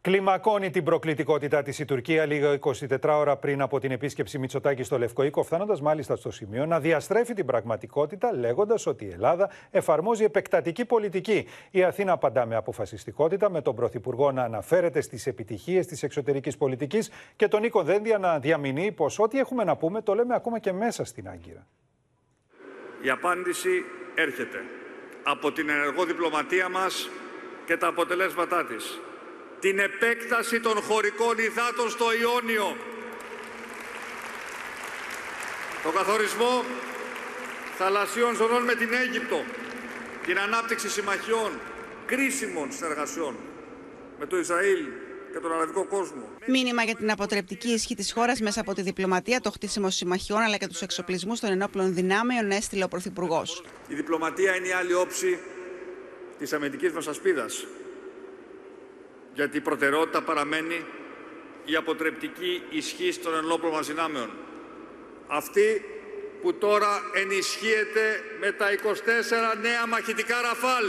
[0.00, 4.98] Κλιμακώνει την προκλητικότητά της η Τουρκία λίγο 24 ώρα πριν από την επίσκεψη Μητσοτάκη στο
[4.98, 10.24] Λευκό Οίκο, φτάνοντα μάλιστα στο σημείο να διαστρέφει την πραγματικότητα, λέγοντας ότι η Ελλάδα εφαρμόζει
[10.24, 11.46] επεκτατική πολιτική.
[11.70, 17.10] Η Αθήνα απαντά με αποφασιστικότητα, με τον Πρωθυπουργό να αναφέρεται στις επιτυχίες της εξωτερικής πολιτικής
[17.36, 20.72] και τον Νίκο Δένδια να διαμηνύει πως ό,τι έχουμε να πούμε το λέμε ακόμα και
[20.72, 21.66] μέσα στην Άγκυρα.
[23.02, 23.70] Η απάντηση
[24.14, 24.64] έρχεται
[25.22, 27.10] από την ενεργό διπλωματία μας
[27.66, 28.98] και τα αποτελέσματά της.
[29.60, 32.76] Την επέκταση των χωρικών υδάτων στο Ιόνιο.
[35.82, 36.64] Το καθορισμό
[37.76, 39.44] θαλασσίων ζωνών με την Αίγυπτο.
[40.26, 41.50] Την ανάπτυξη συμμαχιών
[42.06, 43.36] κρίσιμων συνεργασιών
[44.18, 44.86] με το Ισραήλ
[45.32, 46.28] και τον αραβικό κόσμο.
[46.46, 50.56] Μήνυμα για την αποτρεπτική ισχύ της χώρας μέσα από τη διπλωματία, το χτίσιμο συμμαχιών αλλά
[50.56, 53.64] και τους εξοπλισμούς των ενόπλων δυνάμεων έστειλε ο Πρωθυπουργός.
[53.88, 55.38] Η διπλωματία είναι η άλλη όψη
[56.38, 57.66] της αμυντικής μας ασπίδας.
[59.34, 60.84] Γιατί η προτεραιότητα παραμένει
[61.64, 64.30] η αποτρεπτική ισχύ των ενόπλων μας δυνάμεων.
[65.26, 65.84] Αυτή
[66.42, 70.84] που τώρα ενισχύεται με τα 24 νέα μαχητικά ραφάλ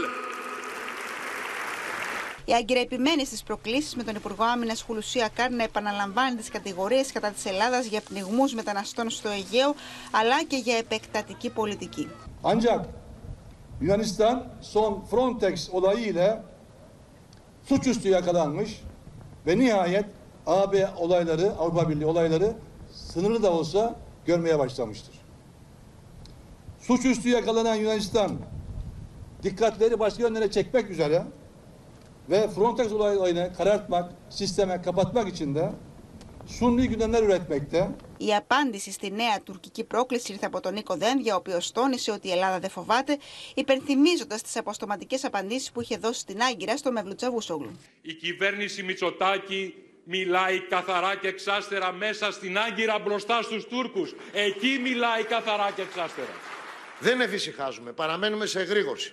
[2.44, 7.02] η Άγκυρα επιμένει στι προκλήσει με τον Υπουργό Άμυνα Χουλουσία Κάρ να επαναλαμβάνει τι κατηγορίε
[7.12, 9.74] κατά τη Ελλάδα για πνιγμού μεταναστών στο Αιγαίο
[10.12, 12.08] αλλά και για επεκτατική πολιτική.
[12.42, 12.84] Ancak
[13.80, 16.42] Yunanistan son Frontex olayı ile
[17.68, 18.80] suçüstü yakalanmış
[19.46, 20.04] ve nihayet
[20.46, 22.52] AB olayları, Avrupa Birliği olayları
[22.92, 25.14] sınırlı da olsa görmeye başlamıştır.
[26.80, 28.32] Suçüstü yakalanan Yunanistan
[29.42, 31.22] dikkatleri başka yönlere çekmek üzere
[32.30, 35.72] ve Frontex olayını karartmak, sisteme kapatmak için de
[36.46, 37.88] Sunni gündemler üretmekte.
[38.18, 42.28] Η απάντηση στη νέα τουρκική πρόκληση ήρθε από τον Νίκο Δένδια, ο οποίος τόνισε ότι
[42.28, 43.18] η Ελλάδα δεν φοβάται,
[43.54, 47.70] υπενθυμίζοντας τις αποστοματικές απαντήσεις που είχε δώσει στην Άγκυρα στο Μευλουτσαβούσογλου.
[48.02, 54.14] Η κυβέρνηση Μητσοτάκη μιλάει καθαρά και εξάστερα μέσα στην Άγκυρα μπροστά στους Τούρκους.
[54.32, 56.34] Εκεί μιλάει καθαρά και εξάστερα.
[57.00, 57.92] Δεν εφησυχάζουμε.
[57.92, 59.12] Παραμένουμε σε εγρήγορση.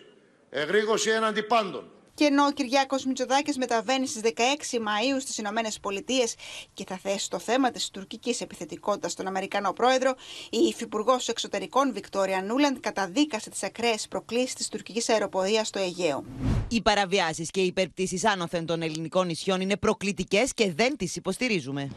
[0.50, 6.36] Εγρήγορση έναντι πάντων Και ενώ ο Κυριάκος Μητσοδάκη μεταβαίνει στις 16 Μαου στις Ηνωμένες Πολιτείες
[6.74, 10.16] και θα θέσει το θέμα της τουρκικής επιθετικότητας στον Αμερικανό πρόεδρο,
[10.50, 16.24] η Υφυπουργός Εξωτερικών Βικτόρια Νούλαντ καταδίκασε τις ακραίες προκλήσεις της τουρκικής αεροπορίας στο Αιγαίο.
[16.68, 21.90] Οι παραβιάσεις και οι υπερπτήσεις άνωθεν των ελληνικών νησιών είναι προκλητικές και δεν τις υποστηρίζουμε.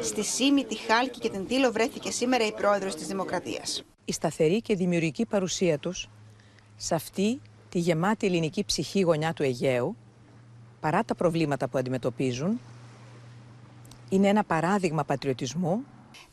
[0.00, 3.82] Στη Σίμη, τη Χάλκη και την Τήλο βρέθηκε σήμερα η πρόεδρος της Δημοκρατίας.
[4.04, 6.08] Η σταθερή και δημιουργική παρουσία τους
[6.76, 7.40] σε αυτή
[7.72, 9.96] τη γεμάτη ελληνική ψυχή γωνιά του Αιγαίου,
[10.80, 12.60] παρά τα προβλήματα που αντιμετωπίζουν,
[14.08, 15.84] είναι ένα παράδειγμα πατριωτισμού.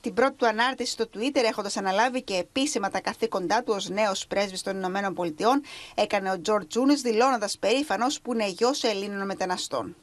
[0.01, 4.27] Την πρώτη του ανάρτηση στο Twitter, έχοντας αναλάβει και επίσημα τα καθήκοντά του ως νέος
[4.27, 5.61] πρέσβης των Ηνωμένων Πολιτειών,
[5.95, 9.95] έκανε ο Τζορτ Τζούνι δηλώνοντας περήφανος που είναι γιος Ελλήνων μεταναστών.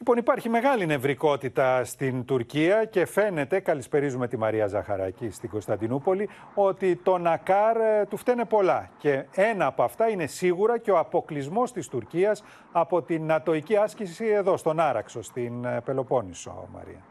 [0.00, 6.96] Λοιπόν, υπάρχει μεγάλη νευρικότητα στην Τουρκία και φαίνεται, καλησπερίζουμε τη Μαρία Ζαχαράκη στην Κωνσταντινούπολη, ότι
[6.96, 8.90] το Νακάρ ε, του φταίνε πολλά.
[8.98, 14.26] Και ένα από αυτά είναι σίγουρα και ο αποκλεισμός της Τουρκίας από την νατοική άσκηση
[14.26, 17.09] εδώ, στον Άραξο, στην ε, Πελοπόννησο, Μαρία.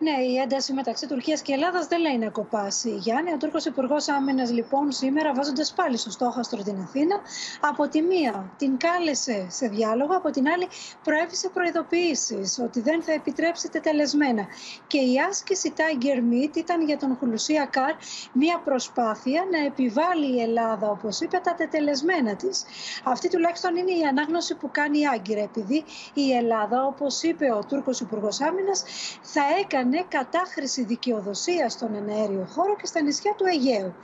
[0.00, 2.90] Ναι, η ένταση μεταξύ Τουρκίας και Ελλάδας δεν λέει να κοπάσει.
[2.90, 7.20] Γιάννη, ο Τούρκος Υπουργός Άμυνας, λοιπόν, σήμερα βάζοντας πάλι στο στόχαστρο την Αθήνα,
[7.60, 10.68] από τη μία την κάλεσε σε διάλογο, από την άλλη
[11.02, 14.46] προέβησε προειδοποιήσει ότι δεν θα επιτρέψει τετελεσμένα.
[14.86, 17.94] Και η άσκηση Tiger Meat ήταν για τον Χουλουσία Καρ
[18.32, 22.64] μία προσπάθεια να επιβάλλει η Ελλάδα, όπως είπε, τα τετελεσμένα της.
[23.04, 25.84] Αυτή τουλάχιστον είναι η ανάγνωση που κάνει η Άγκυρα, επειδή
[26.14, 28.84] η Ελλάδα, όπως είπε ο Τούρκος Υπουργός Άμυνας,
[29.22, 33.94] θα έκανε έκανε κατάχρηση δικαιοδοσίας στον εναέριο χώρο και στα νησιά του Αιγαίου.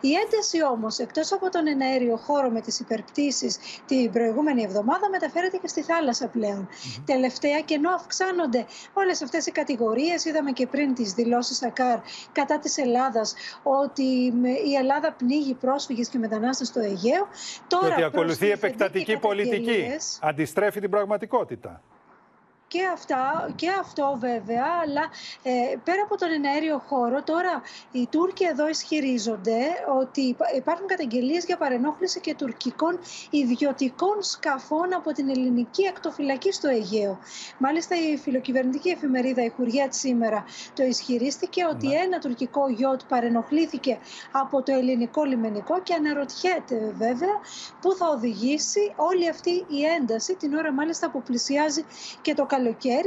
[0.00, 5.56] Η ένταση όμως, εκτός από τον εναέριο χώρο με τις υπερπτήσεις την προηγούμενη εβδομάδα, μεταφέρεται
[5.56, 6.68] και στη θάλασσα πλέον.
[6.68, 7.02] Mm-hmm.
[7.06, 11.98] Τελευταία, και ενώ αυξάνονται όλες αυτές οι κατηγορίες, είδαμε και πριν τις δηλώσεις ΑΚΑΡ
[12.32, 14.02] κατά της Ελλάδας ότι
[14.66, 17.28] η Ελλάδα πνίγει πρόσφυγες και μετανάστες στο Αιγαίο.
[17.68, 19.96] Τώρα και ότι ακολουθεί επεκτατική πολιτική.
[20.20, 21.82] Αντιστρέφει την πραγματικότητα
[22.72, 25.04] και, αυτά, και αυτό βέβαια, αλλά
[25.42, 29.60] ε, πέρα από τον εναέριο χώρο, τώρα οι Τούρκοι εδώ ισχυρίζονται
[30.00, 32.98] ότι υπάρχουν καταγγελίες για παρενόχληση και τουρκικών
[33.30, 37.18] ιδιωτικών σκαφών από την ελληνική ακτοφυλακή στο Αιγαίο.
[37.58, 41.94] Μάλιστα η φιλοκυβερνητική εφημερίδα η Χουριέτ σήμερα το ισχυρίστηκε ότι ναι.
[41.94, 43.98] ένα τουρκικό γιότ παρενοχλήθηκε
[44.32, 47.36] από το ελληνικό λιμενικό και αναρωτιέται βέβαια
[47.80, 51.84] πού θα οδηγήσει όλη αυτή η ένταση την ώρα μάλιστα που πλησιάζει
[52.22, 52.60] και το καλοκαίρι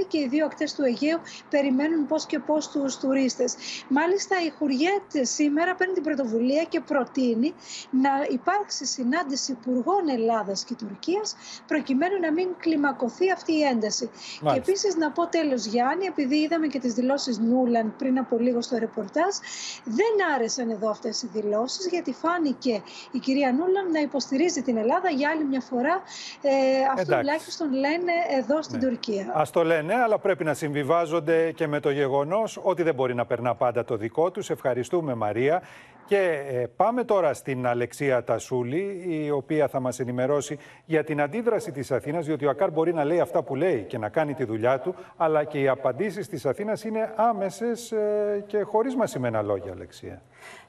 [0.08, 3.56] και οι δύο ακτές του Αιγαίου περιμένουν πώς και πώς τους τουρίστες.
[3.90, 7.54] Μάλιστα η Χουριέτ σήμερα παίρνει την πρωτοβουλία και προτείνει
[7.90, 11.36] να υπάρξει συνάντηση υπουργών Ελλάδας και Τουρκίας
[11.68, 14.10] προκειμένου να μην κλιμακωθεί αυτή η ένταση.
[14.42, 14.54] Μάλιστα.
[14.54, 18.62] Και επίσης να πω τέλος Γιάννη, επειδή είδαμε και τις δηλώσεις Νούλαν πριν από λίγο
[18.62, 19.36] στο ρεπορτάζ,
[19.84, 25.10] δεν άρεσαν εδώ αυτές οι δηλώσεις γιατί φάνηκε η κυρία Νούλαν να υποστηρίζει την Ελλάδα
[25.10, 26.02] για άλλη μια φορά.
[26.42, 26.52] Ε,
[26.96, 28.86] αυτό τουλάχιστον λένε εδώ στην ναι.
[28.86, 29.32] Τουρκία.
[29.46, 33.26] Α το λένε, αλλά πρέπει να συμβιβάζονται και με το γεγονός ότι δεν μπορεί να
[33.26, 34.50] περνά πάντα το δικό τους.
[34.50, 35.62] Ευχαριστούμε, Μαρία.
[36.06, 41.72] Και ε, πάμε τώρα στην Αλεξία Τασούλη, η οποία θα μας ενημερώσει για την αντίδραση
[41.72, 44.44] της Αθήνας, διότι ο Ακάρ μπορεί να λέει αυτά που λέει και να κάνει τη
[44.44, 49.72] δουλειά του, αλλά και οι απαντήσεις της Αθήνας είναι άμεσες ε, και χωρίς μασημένα λόγια,
[49.72, 50.22] Αλεξία.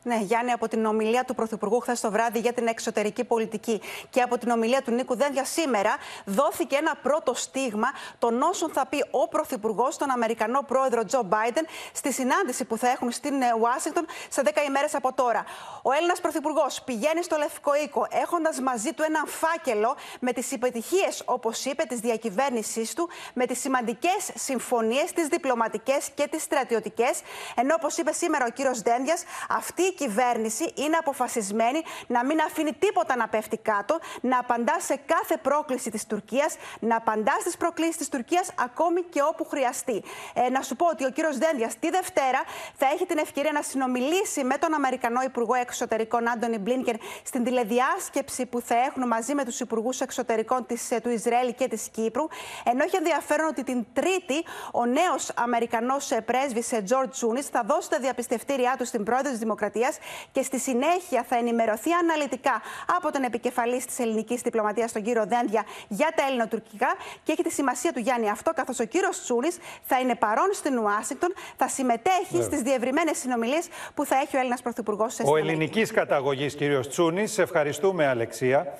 [0.06, 4.20] Ναι, Γιάννη, από την ομιλία του Πρωθυπουργού χθες το βράδυ για την εξωτερική πολιτική και
[4.20, 7.88] από την ομιλία του Νίκου Δένδια σήμερα, δόθηκε ένα πρώτο στίγμα
[8.18, 12.88] των όσων θα πει ο Πρωθυπουργός στον Αμερικανό πρόεδρο Τζο Μπάιντεν στη συνάντηση που θα
[12.88, 15.44] έχουν στην ε, Ουάσιγκτον σε 10 ημέρες από τώρα.
[15.82, 21.22] Ο Έλληνας Πρωθυπουργός πηγαίνει στο Λευκό Οίκο έχοντας μαζί του ένα φάκελο με τις επιτυχίες,
[21.24, 27.20] όπως είπε, της διακυβέρνησής του, με τις σημαντικές συμφωνίες, τις διπλωματικές και τις στρατιωτικές.
[27.54, 32.72] Ενώ, όπως είπε σήμερα ο κύριος Δένδιας, αυτή η κυβέρνηση είναι αποφασισμένη να μην αφήνει
[32.72, 37.96] τίποτα να πέφτει κάτω, να απαντά σε κάθε πρόκληση της Τουρκίας, να απαντά στις προκλήσεις
[37.96, 40.02] της Τουρκίας ακόμη και όπου χρειαστεί.
[40.34, 42.40] Ε, να σου πω ότι ο κύριος Δένδιας τη Δευτέρα
[42.74, 48.46] θα έχει την ευκαιρία να συνομιλήσει με τον Αμερικανό Υπουργό Εξωτερικών Άντωνι Μπλίνκερ στην τηλεδιάσκεψη
[48.46, 52.26] που θα έχουν μαζί με τους Υπουργούς Εξωτερικών της, ε, του Ισραήλ και της Κύπρου.
[52.64, 57.90] Ενώ έχει ενδιαφέρον ότι την Τρίτη ο νέος Αμερικανός ε, πρέσβης Τζορτ Τζούνι θα δώσει
[57.90, 59.85] τα διαπιστευτήριά του στην πρόεδρο της Δημοκρατίας
[60.32, 62.62] και στη συνέχεια θα ενημερωθεί αναλυτικά
[62.96, 67.50] από τον επικεφαλής της ελληνικής διπλωματίας, τον κύριο Δένδια, για τα ελληνοτουρκικά και έχει τη
[67.50, 72.42] σημασία του Γιάννη αυτό, καθώς ο κύριος Τσούνης θα είναι παρόν στην Ουάσιγκτον, θα συμμετέχει
[72.42, 78.06] στις διευρυμένες συνομιλίες που θα έχει ο Έλληνας Πρωθυπουργός Ο ελληνικής καταγωγής κύριος Τσούνης, ευχαριστούμε,
[78.06, 78.78] Αλεξία.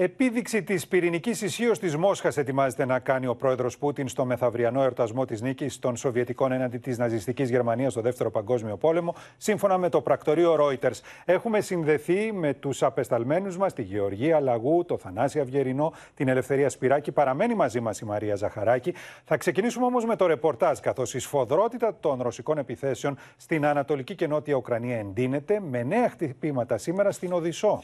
[0.00, 5.24] Επίδειξη της πυρηνικής ισχύως της Μόσχας ετοιμάζεται να κάνει ο πρόεδρος Πούτιν στο μεθαυριανό εορτασμό
[5.24, 10.00] της νίκης των Σοβιετικών έναντι της ναζιστικής Γερμανίας στο Δεύτερο Παγκόσμιο Πόλεμο, σύμφωνα με το
[10.00, 11.00] πρακτορείο Reuters.
[11.24, 17.12] Έχουμε συνδεθεί με τους απεσταλμένους μας, τη Γεωργία Λαγού, το Θανάση Αυγερινό, την Ελευθερία Σπυράκη.
[17.12, 18.94] Παραμένει μαζί μας η Μαρία Ζαχαράκη.
[19.24, 24.26] Θα ξεκινήσουμε όμως με το ρεπορτάζ, καθώς η σφοδρότητα των ρωσικών επιθέσεων στην Ανατολική και
[24.26, 27.82] Νότια Ουκρανία εντείνεται με νέα χτυπήματα σήμερα στην Οδυσσό.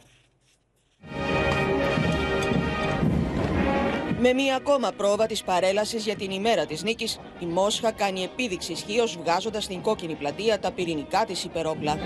[4.24, 8.72] Με μία ακόμα πρόβα της παρέλασης για την ημέρα της νίκης, η Μόσχα κάνει επίδειξη
[8.72, 11.98] ισχύω βγάζοντας στην κόκκινη πλατεία τα πυρηνικά της υπερόπλα.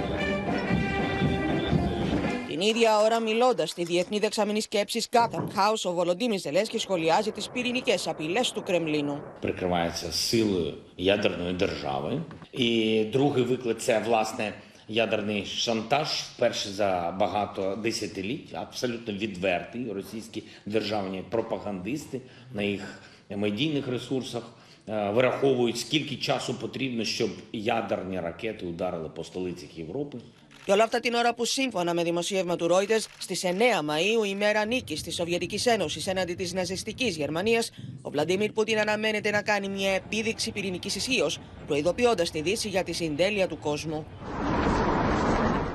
[2.48, 7.46] Την ίδια ώρα, μιλώντα στη Διεθνή Δεξαμενή Σκέψη Gotham House, ο Βολοντίμι Ζελέσκι σχολιάζει τι
[7.54, 9.22] πυρηνικέ απειλέ του Κρεμλίνου.
[9.40, 12.22] Прикривається силою ядерної держави.
[12.52, 14.54] І другий виклик це власне
[14.88, 19.92] ядерний шантаж, перший за багато десятиліть, абсолютно відвертий.
[19.92, 22.22] Російські державні пропагандисти
[22.54, 24.44] на їх медійних ресурсах
[24.90, 30.18] е, вираховують, скільки часу потрібно, щоб ядерні ракети ударили по столицях Європи.
[30.66, 34.66] Και όλα αυτά την ώρα που σύμφωνα με δημοσίευμα του Reuters στις 9 Μαΐου, ημέρα
[34.66, 37.72] νίκης της Σοβιετικής Ένωσης έναντι της ναζιστικής Γερμανίας,
[38.02, 42.92] ο Βλαντίμιρ Πούτιν αναμένεται να κάνει μια επίδειξη πυρηνικής ισχύως, προειδοποιώντας τη Δύση για τη
[42.92, 44.06] συντέλεια του κόσμου.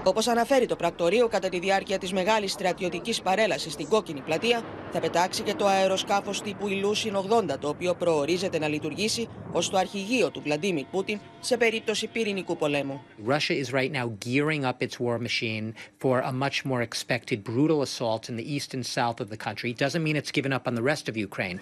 [0.06, 4.62] Όπως αναφέρει το πρακτορείο, κατά τη διάρκεια της μεγάλης στρατιωτικής παρέλασης στην κόκκινη πλατεία,
[4.93, 9.77] θα πετάξει και το αεροσκάφος τύπου Ηλούσιν 80, το οποίο προορίζεται να λειτουργήσει ως το
[9.77, 13.01] αρχηγείο του Βλαντίμιρ Πούτιν σε περίπτωση πυρηνικού πολέμου.
[13.27, 17.82] Russia is right now gearing up its war machine for a much more expected brutal
[17.82, 19.67] assault in the east and south of the country.
[19.75, 21.60] It doesn't mean it's given up on the rest of Ukraine.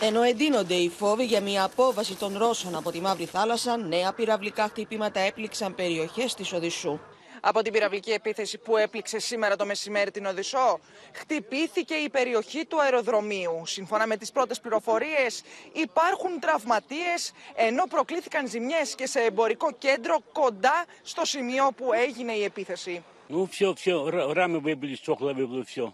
[0.00, 4.62] Ενώ εντείνονται οι φόβοι για μια απόβαση των Ρώσων από τη Μαύρη Θάλασσα, νέα πυραυλικά
[4.62, 6.98] χτυπήματα έπληξαν περιοχές της Οδυσσού
[7.41, 10.79] Από την πυραυλική επίθεση που έπληξε σήμερα το μεσημέρι την Οδυσσό,
[11.13, 13.61] χτυπήθηκε η περιοχή του αεροδρομίου.
[13.65, 15.41] Σύμφωνα με τις πρώτες πληροφορίες,
[15.73, 22.43] υπάρχουν τραυματίες, ενώ προκλήθηκαν ζημιές και σε εμπορικό κέντρο κοντά στο σημείο που έγινε η
[22.43, 23.03] επίθεση.
[23.29, 23.93] Ну, все, все,
[24.37, 25.93] рамы выбили, стекла выбило, все.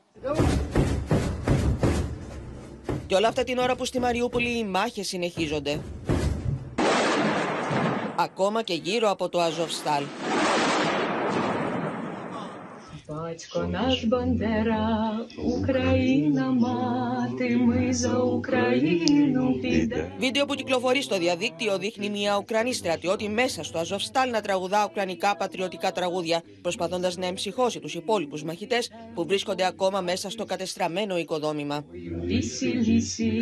[3.07, 5.79] Και όλα αυτά την ώρα που στη Μαριούπολη οι μάχες συνεχίζονται.
[8.15, 10.03] Ακόμα και γύρω από το Αζοβστάλ.
[13.07, 20.09] Батько наш Бандера, Україна мати, ми за Україну підемо.
[20.19, 25.35] Βίντεο που κυκλοφορεί στο διαδίκτυο δείχνει μια Ουκρανή στρατιώτη μέσα στο Αζοφστάλ να τραγουδά ουκρανικά
[25.35, 28.77] πατριωτικά τραγούδια, προσπαθώντα να εμψυχώσει του υπόλοιπου μαχητέ
[29.13, 31.83] που βρίσκονται ακόμα μέσα στο κατεστραμμένο οικοδόμημα.
[32.25, 33.41] Лісі, лісі,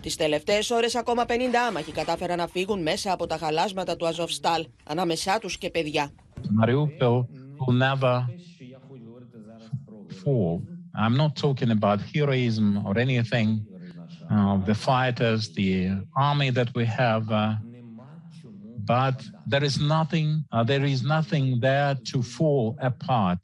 [0.00, 1.32] Τι τελευταίε ώρε, ακόμα 50
[1.68, 6.10] άμαχοι κατάφεραν να φύγουν μέσα από τα χαλάσματα του Αζοφστάλ, ανάμεσά του και παιδιά.
[6.60, 7.24] Mariupol
[7.58, 8.26] will never
[10.22, 10.62] fall.
[10.94, 13.66] I'm not talking about heroism or anything.
[14.30, 15.72] Uh, the fighters, the
[16.16, 17.54] army that we have, uh,
[18.92, 19.16] but
[19.46, 20.44] there is nothing.
[20.52, 23.40] Uh, there is nothing there to fall apart.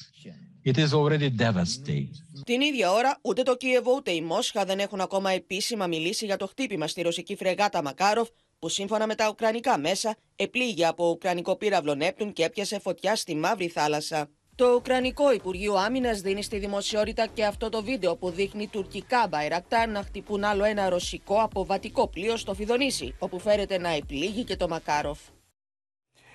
[0.65, 2.17] It is already devastated.
[2.45, 6.37] Την ίδια ώρα, ούτε το Κίεβο ούτε η Μόσχα δεν έχουν ακόμα επίσημα μιλήσει για
[6.37, 8.29] το χτύπημα στη ρωσική φρεγάτα Μακάροφ,
[8.66, 13.36] που σύμφωνα με τα ουκρανικά μέσα επλήγει από ουκρανικό πύραυλο Νέπτουν και έπιασε φωτιά στη
[13.36, 14.30] Μαύρη Θάλασσα.
[14.56, 19.90] Το Ουκρανικό Υπουργείο Άμυνας δίνει στη δημοσιότητα και αυτό το βίντεο που δείχνει τουρκικά μπαϊρακτάρ
[19.90, 24.68] να χτυπούν άλλο ένα ρωσικό αποβατικό πλοίο στο Φιδονήσι, όπου φέρεται να επλήγει και το
[24.68, 25.20] Μακάροφ.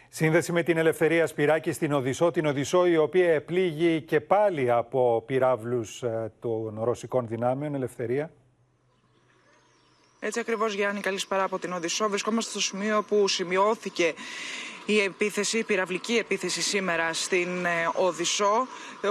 [0.08, 5.22] Σύνδεση με την Ελευθερία Σπυράκη στην Οδυσσό, την Οδυσσό η οποία επλήγει και πάλι από
[5.26, 7.74] πυράβλους ε, των ρωσικών δυνάμεων.
[7.74, 8.30] Ελευθερία.
[10.22, 12.08] Έτσι ακριβώς, Γιάννη, καλησπέρα από την Οδυσσό.
[12.08, 14.14] Βρισκόμαστε στο σημείο που σημειώθηκε
[14.90, 18.66] η επίθεση, η πυραυλική επίθεση σήμερα στην ε, Οδυσσό,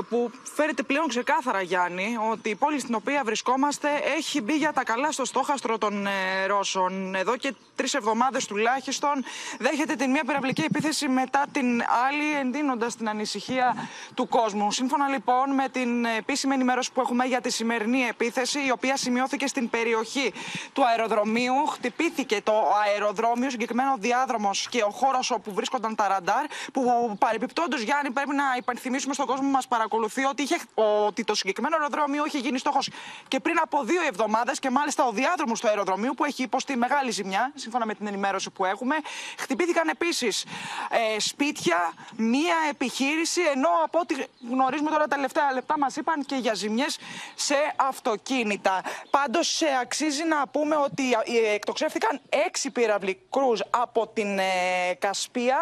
[0.10, 4.84] που φέρεται πλέον ξεκάθαρα, Γιάννη, ότι η πόλη στην οποία βρισκόμαστε έχει μπει για τα
[4.84, 7.16] καλά στο στόχαστρο των ε, Ρώσων.
[7.16, 9.12] Εδώ και τρεις εβδομάδες τουλάχιστον
[9.60, 11.66] δέχεται την μία πυραυλική επίθεση μετά την
[12.08, 14.72] άλλη, εντείνοντας την ανησυχία του κόσμου.
[14.72, 19.48] Σύμφωνα λοιπόν με την επίσημη ενημέρωση που έχουμε για τη σημερινή επίθεση, η οποία σημειώθηκε
[19.48, 20.34] στην περιοχή
[20.74, 22.54] του αεροδρομίου, χτυπήθηκε το
[22.86, 28.44] αεροδρόμιο, συγκεκριμένο διάδρομος και ο χώρος όπου βρίσκονταν τα ραντάρ, που παρεμπιπτόντως Γιάννη πρέπει να
[28.58, 30.58] υπενθυμίσουμε στον κόσμο που μας παρακολουθεί ότι, είχε,
[31.06, 32.90] ότι το συγκεκριμένο αεροδρόμιο είχε γίνει στόχος
[33.28, 37.12] και πριν από δύο εβδομάδες και μάλιστα ο διάδρομος του αεροδρομίου που έχει υποστεί μεγάλη
[37.12, 38.96] ζημιά, σύμφωνα με την ενημέρωση που έχουμε.
[39.38, 40.46] Χτυπήθηκαν επίσης
[40.90, 44.16] ε, σπίτια, μία επιχείρηση, ενώ από ό,τι
[44.50, 46.98] γνωρίζουμε τώρα τα τελευταία λεπτά μας είπαν και για ζημιές
[47.36, 48.82] σε αυτοκίνητα.
[49.10, 54.44] Πάντως ε, αξίζει να πούμε ότι ε, εκτοξεύτηκαν έξι πυραυλικρούς από την ε,
[55.00, 55.59] Κασπία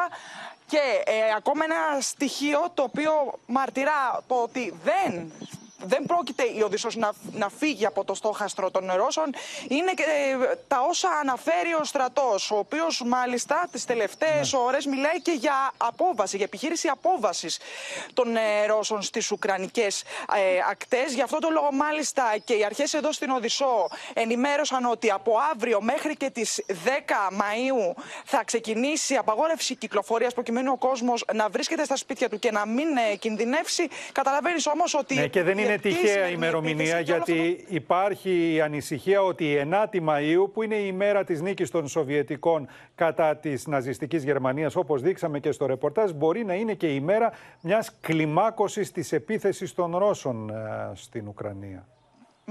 [0.66, 5.32] Και ε, ακόμα ένα στοιχείο το οποίο μαρτυρά το ότι δεν
[5.84, 9.34] δεν πρόκειται η Οδυσσός να, να φύγει από το στόχαστρο των Ρώσων.
[9.68, 10.04] Είναι και
[10.52, 14.60] ε, τα όσα αναφέρει ο στρατός, ο οποίος μάλιστα τις τελευταίες Ναι.
[14.60, 17.60] ώρες μιλάει και για απόβαση, για επιχείρηση απόβασης
[18.14, 21.14] των ε, Ρώσων στις Ουκρανικές ε, ακτές.
[21.14, 25.82] Γι' αυτό το λόγο μάλιστα και οι αρχές εδώ στην Οδυσσό ενημέρωσαν ότι από αύριο
[25.82, 26.74] μέχρι και τις 10
[27.32, 32.66] Μαΐου θα ξεκινήσει απαγόρευση κυκλοφορίας προκειμένου ο κόσμος να βρίσκεται στα σπίτια του και να
[32.66, 33.88] μην ε, κινδυνεύσει.
[34.12, 35.16] Καταλαβαίνεις όμως ότι...
[35.16, 38.61] Ναι, και δεν η είναι επίσημη τυχαία ημερομηνία, επίθεση και όλο αυτό γιατί υπάρχει η
[38.61, 43.68] ανησυχία ότι η 9η Μαΐου, που είναι η μέρα της νίκης των Σοβιετικών κατά της
[43.68, 48.91] ναζιστικής Γερμανίας, όπως δείξαμε και στο ρεπορτάζ, μπορεί να είναι και η μέρα μιας κλιμάκωσης
[48.91, 51.88] της επίθεσης των Ρώσων ε, στην Ουκρανία.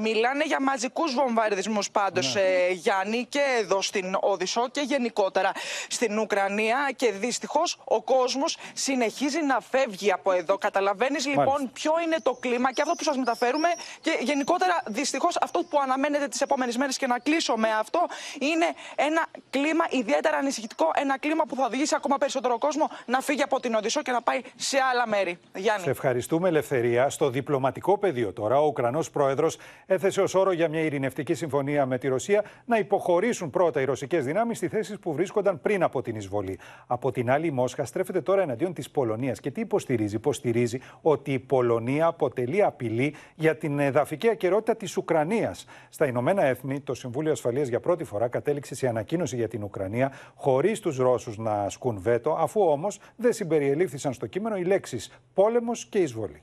[0.01, 2.40] Μιλάνε για μαζικούς βομβαρδισμούς πάντως, Ναι.
[2.40, 5.53] ε, Γιάννη, και εδώ στην Οδυσσό και γενικότερα
[5.88, 10.59] στην Ουκρανία και δυστυχώς ο κόσμος συνεχίζει να φεύγει από εδώ.
[10.59, 11.70] Καταλαβαίνεις λοιπόν Μάλιστα.
[11.72, 13.68] ποιο είναι το κλίμα και αυτό που σας μεταφέρουμε
[14.01, 18.01] και γενικότερα δυστυχώς αυτό που αναμένεται τις επόμενες μέρες και να κλείσω με αυτό
[18.40, 23.42] είναι ένα κλίμα ιδιαίτερα ανησυχητικό, ένα κλίμα που θα οδηγήσει ακόμα περισσότερο κόσμο να φύγει
[23.42, 25.38] από την Οδυσσό και να πάει σε άλλα μέρη.
[25.55, 25.82] Γιάννη.
[25.82, 27.09] Σε ευχαριστούμε, Ελευθερία.
[27.11, 29.57] Στο διπλωματικό πεδίο τώρα, ο Ουκρανός πρόεδρος
[29.87, 34.24] έθεσε ως όρο για μια ειρηνευτική συμφωνία με τη Ρωσία να υποχωρήσουν πρώτα οι ρωσικές
[34.24, 36.59] δυνάμεις στις θέσεις που βρίσκονταν πριν από την εισβολή.
[36.87, 39.41] Από την άλλη, η Μόσχα στρέφεται τώρα εναντίον της Πολωνίας.
[39.41, 45.66] Και τι υποστηρίζει, υποστηρίζει ότι η Πολωνία αποτελεί απειλή για την εδαφική ακαιρότητα της Ουκρανίας.
[45.89, 50.12] Στα Ηνωμένα Έθνη, το Συμβούλιο Ασφαλείας για πρώτη φορά κατέληξε σε ανακοίνωση για την Ουκρανία,
[50.34, 55.87] χωρίς τους Ρώσους να ασκούν βέτο, αφού όμως δεν συμπεριελήφθησαν στο κείμενο οι λέξεις πόλεμος
[55.87, 56.43] και εισβολή.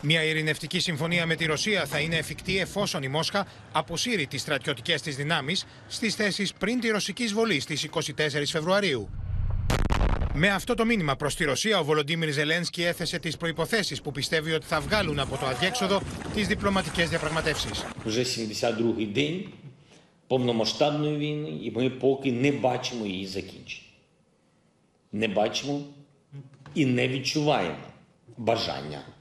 [0.00, 5.02] Μια ειρηνευτική συμφωνία με τη Ρωσία θα είναι εφικτή εφόσον η Μόσχα αποσύρει τις στρατιωτικές
[5.02, 8.00] της δυνάμεις στις θέσεις πριν τη ρωσική εισβολή στις 24
[8.46, 9.10] Φεβρουαρίου.
[10.34, 14.52] Με αυτό το μήνυμα προς τη Ρωσία, ο Βολοντίμιρ Ζελένσκι έθεσε τις προϋποθέσεις που πιστεύει
[14.52, 16.02] ότι θα βγάλουν από το αδιέξοδο
[16.34, 17.84] τις διπλωματικές διαπραγματεύσεις.
[18.04, 19.52] Вже 72-й день
[20.26, 23.88] повномасштабної війни, і ми поки не бачимо її закінчення.
[25.12, 25.80] Не бачимо
[26.74, 27.76] і не відчуваємо
[28.36, 29.15] бажання з російської сторони.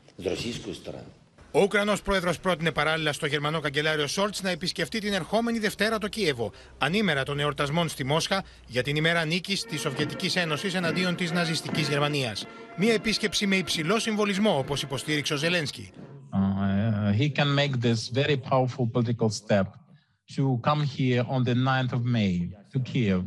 [1.57, 6.09] Ο Ουκρανός πρόεδρος πρότεινε παράλληλα στο Γερμανό καγκελάριο Σόλτς να επισκεφτεί την ερχόμενη Δευτέρα το
[6.09, 11.33] Κίεβο, ανήμερα των εορτασμών στη Μόσχα για την ημέρα νίκης της Σοβιετικής Ένωσης εναντίον της
[11.33, 12.47] ναζιστικής Γερμανίας.
[12.77, 15.93] Μία επίσκεψη με υψηλό συμβολισμό, όπως υποστήριξε ο Ζελένσκι.
[16.33, 19.69] Uh, he can make this very powerful political step
[20.35, 23.23] to come here on the 9th of May to Kiev.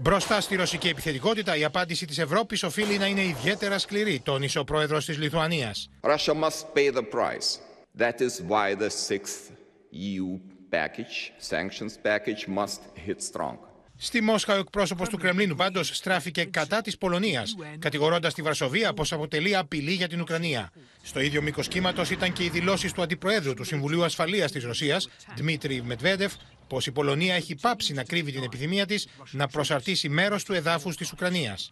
[0.00, 4.64] Μπροστά στη ρωσική επιθετικότητα, η απάντηση της Ευρώπης οφείλει να είναι ιδιαίτερα σκληρή, τόνισε ο
[4.64, 5.90] πρόεδρος της Λιθουανίας.
[6.00, 7.58] Russia must pay the price.
[7.98, 9.52] That is why the sixth
[9.92, 10.38] EU
[10.70, 13.56] package, sanctions package, must hit strong.
[14.00, 19.12] Στη Μόσχα, ο εκπρόσωπος του Κρεμλίνου πάντως στράφηκε κατά της Πολωνίας, κατηγορώντας τη Βαρσοβία πως
[19.12, 20.72] αποτελεί απειλή για την Ουκρανία.
[21.02, 25.08] Στο ίδιο μήκος κύματος ήταν και οι δηλώσεις του Αντιπροέδρου του Συμβουλίου Ασφαλείας της Ρωσίας,
[25.34, 26.32] Δημήτρη Μετβέντεφ,
[26.68, 30.96] πως η Πολωνία έχει πάψει να κρύβει την επιθυμία της να προσαρτήσει μέρος του εδάφους
[30.96, 31.70] της Ουκρανίας.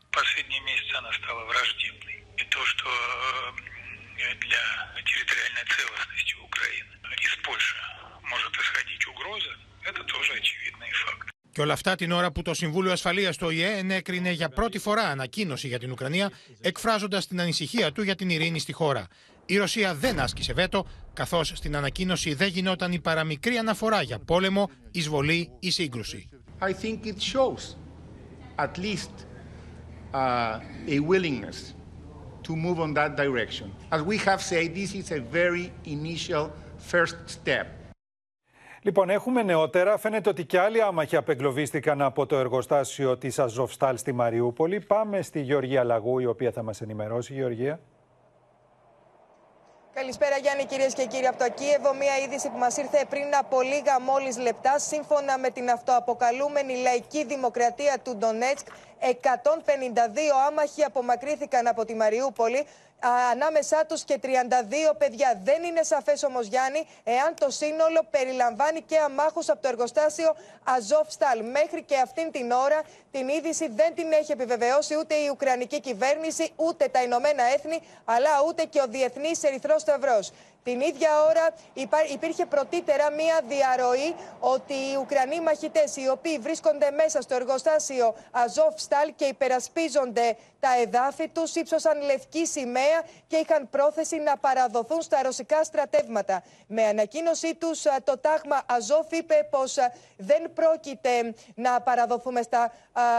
[11.52, 15.02] Και όλα αυτά την ώρα που το Συμβούλιο Ασφαλείας του ΟΗΕ ενέκρινε για πρώτη φορά
[15.02, 16.30] ανακοίνωση για την Ουκρανία,
[16.60, 19.06] εκφράζοντας την ανησυχία του για την ειρήνη στη χώρα.
[19.46, 20.86] Η Ρωσία δεν άσκησε βέτο,
[21.16, 26.28] καθώς στην ανακοίνωση δεν γινόταν η παραμικρή αναφορά για πόλεμο, εισβολή ή σύγκρουση.
[26.60, 27.62] I think it shows
[28.66, 29.14] at least
[30.12, 31.58] uh, a willingness
[32.46, 33.66] to move on that direction.
[33.96, 35.64] As we have said, this is a very
[35.96, 36.44] initial
[36.92, 37.66] first step.
[38.82, 39.98] Λοιπόν, έχουμε νεότερα.
[39.98, 44.80] Φαίνεται ότι και άλλοι άμαχοι απεγκλωβίστηκαν από το εργοστάσιο της Αζοφστάλ στη Μαριούπολη.
[44.80, 47.34] Πάμε στη Γεωργία Λαγού, η οποία θα μας ενημερώσει.
[47.34, 47.80] Γεωργία.
[50.00, 51.94] Καλησπέρα Γιάννη κυρίες και κύριοι από το Κίεβο.
[51.94, 54.78] Μία είδηση που μας ήρθε πριν από λίγα μόλις λεπτά.
[54.78, 58.66] Σύμφωνα με την αυτοαποκαλούμενη λαϊκή δημοκρατία του Ντονέτσκ,
[58.98, 59.08] 152
[60.48, 62.66] άμαχοι απομακρύθηκαν από τη Μαριούπολη.
[63.00, 65.40] Α, ανάμεσά τους και 32 παιδιά.
[65.44, 71.44] Δεν είναι σαφές όμως Γιάννη εάν το σύνολο περιλαμβάνει και αμάχους από το εργοστάσιο Αζόφσταλ.
[71.44, 76.52] Μέχρι και αυτήν την ώρα την είδηση δεν την έχει επιβεβαιώσει ούτε η Ουκρανική κυβέρνηση
[76.56, 80.32] ούτε τα Ηνωμένα Έθνη αλλά ούτε και ο Διεθνής Ερυθρός Σταυρός.
[80.66, 81.46] Την ίδια ώρα
[82.12, 89.14] υπήρχε πρωτήτερα μία διαρροή ότι οι Ουκρανοί μαχητές οι οποίοι βρίσκονται μέσα στο εργοστάσιο Αζόφσταλ
[89.16, 95.64] και υπερασπίζονται τα εδάφη τους ύψωσαν λευκή σημαία και είχαν πρόθεση να παραδοθούν στα ρωσικά
[95.64, 96.42] στρατεύματα.
[96.66, 99.76] Με ανακοίνωσή τους το τάγμα Αζόφ είπε πως
[100.16, 102.72] δεν πρόκειται να παραδοθούμε στα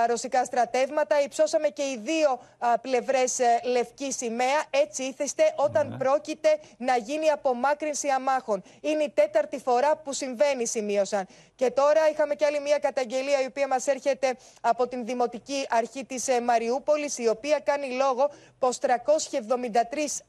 [0.07, 1.21] ρωσικά στρατεύματα.
[1.21, 2.39] Υψώσαμε και οι δύο
[2.81, 4.63] πλευρές ε, λευκή σημαία.
[4.69, 5.97] Έτσι ήθεστε όταν ναι.
[5.97, 8.63] πρόκειται να γίνει απομάκρυνση αμάχων.
[8.81, 11.25] Είναι η τέταρτη φορά που συμβαίνει, σημείωσαν.
[11.55, 16.05] Και τώρα είχαμε και άλλη μια καταγγελία η οποία μας έρχεται από την Δημοτική Αρχή
[16.05, 18.29] της ε, Μαριούπολης η οποία κάνει λόγο
[18.59, 18.87] πως 373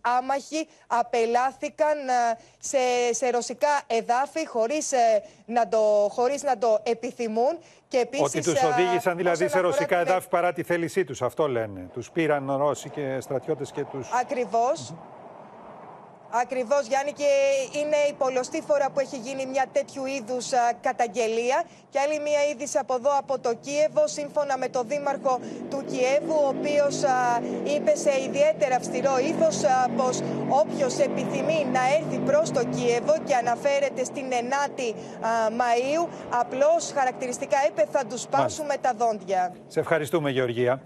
[0.00, 2.12] άμαχοι απελάθηκαν ε,
[2.58, 2.78] σε,
[3.10, 4.92] σε ρωσικά εδάφη χωρίς,
[5.46, 7.58] να το, χωρίς να το επιθυμούν.
[7.88, 11.88] Και επίσης, Ότι τους οδήγησαν δηλαδή σε ρωσικά εδάφη παρά τη θέλησή τους, αυτό λένε.
[11.92, 14.10] Τους πήραν Ρώσοι και στρατιώτες και τους...
[14.20, 14.94] Ακριβώς.
[16.30, 17.30] Ακριβώς, Γιάννη, και
[17.78, 20.48] είναι η πολλωστή φορά που έχει γίνει μια τέτοιου είδους
[20.80, 21.62] καταγγελία.
[21.90, 26.38] Και άλλη μια είδηση από εδώ, από το Κίεβο, σύμφωνα με τον Δήμαρχο του Κιέβου,
[26.44, 26.96] ο οποίος
[27.64, 29.60] είπε σε ιδιαίτερα αυστηρό ύφος
[29.96, 34.94] πως όποιος επιθυμεί να έρθει προς το Κίεβο και αναφέρεται στην 9η
[35.56, 39.54] Μαου, απλώς χαρακτηριστικά είπε θα τους σπάσουμε τα δόντια.
[39.66, 40.82] Σε ευχαριστούμε, Γεωργία.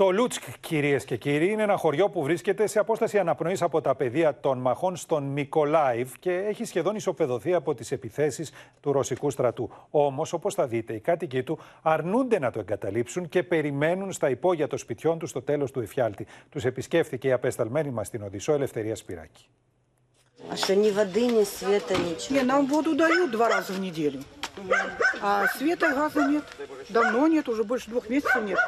[0.00, 3.94] Το Λούτσκ, κυρίε και κύριοι, είναι ένα χωριό που βρίσκεται σε απόσταση αναπνοή από τα
[3.94, 8.46] πεδία των μαχών στον Μικολάιβ και έχει σχεδόν ισοπεδωθεί από τι επιθέσει
[8.80, 9.70] του ρωσικού στρατού.
[9.90, 14.66] Όμω, όπω θα δείτε, οι κάτοικοι του αρνούνται να το εγκαταλείψουν και περιμένουν στα υπόγεια
[14.66, 16.26] των σπιτιών του στο τέλο του εφιάλτη.
[16.50, 19.46] Του επισκέφθηκε η απεσταλμένη μα στην Οδυσσό Ελευθερία Σπυράκη.
[20.48, 22.34] А что ни воды, ни света, ничего?
[22.36, 24.20] Не, нам воду дают два раза в неделю.
[25.22, 26.44] А света и газа нет.
[26.88, 28.58] Давно нет, уже больше двух месяцев нет.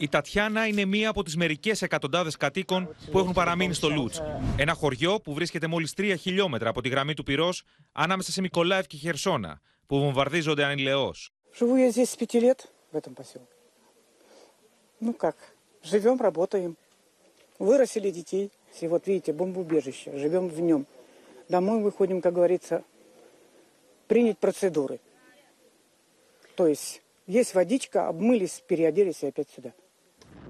[0.00, 4.14] Η Τατιάνα είναι μία από τι μερικέ εκατοντάδε κατοίκων που έχουν παραμείνει στο Λούτ.
[4.56, 7.52] Ένα χωριό που βρίσκεται μόλι 3 χιλιόμετρα από τη γραμμή του πυρό
[7.92, 11.14] ανάμεσα σε Μικολάευ και Χερσόνα, που βομβαρδίζονται ανηλαιώ.
[11.58, 13.54] Живу я здесь с пяти лет в этом поселке.
[15.00, 15.36] Ну как,
[15.82, 16.76] живем, работаем.
[17.58, 18.50] Вырастили детей.
[18.80, 20.86] И вот видите, бомбоубежище, живем в нем.
[21.48, 22.84] Домой выходим, как говорится,
[24.06, 25.00] принять процедуры.
[26.56, 29.72] То есть есть водичка, обмылись, переоделись и опять сюда.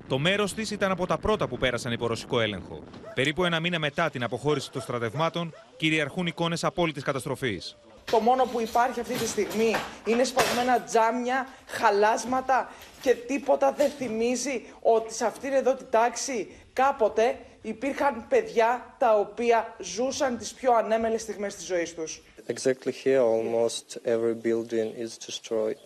[0.08, 2.84] Το μέρος της ήταν από τα πρώτα που πέρασαν υπό ρωσικό έλεγχο.
[3.14, 7.78] Περίπου ένα μήνα μετά την αποχώρηση των στρατευμάτων, κυριαρχούν εικόνες απόλυτης καταστροφής.
[8.12, 9.76] Το μόνο που υπάρχει αυτή τη στιγμή
[10.06, 12.72] είναι σπασμένα τζάμια, χαλάσματα
[13.02, 19.76] και τίποτα δεν θυμίζει ότι σε αυτήν εδώ τη τάξη κάποτε υπήρχαν παιδιά τα οποία
[19.80, 22.22] ζούσαν τις πιο ανέμελες στιγμές της ζωής τους.
[22.48, 25.78] Exactly here almost every building is destroyed.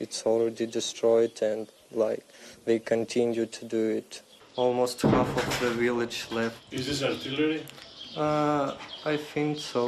[0.00, 2.23] It's already destroyed and like
[2.65, 4.21] they continue to do it.
[4.55, 6.57] Almost half of the village left.
[6.71, 7.61] Is this artillery?
[8.15, 8.75] Uh,
[9.05, 9.83] I think so.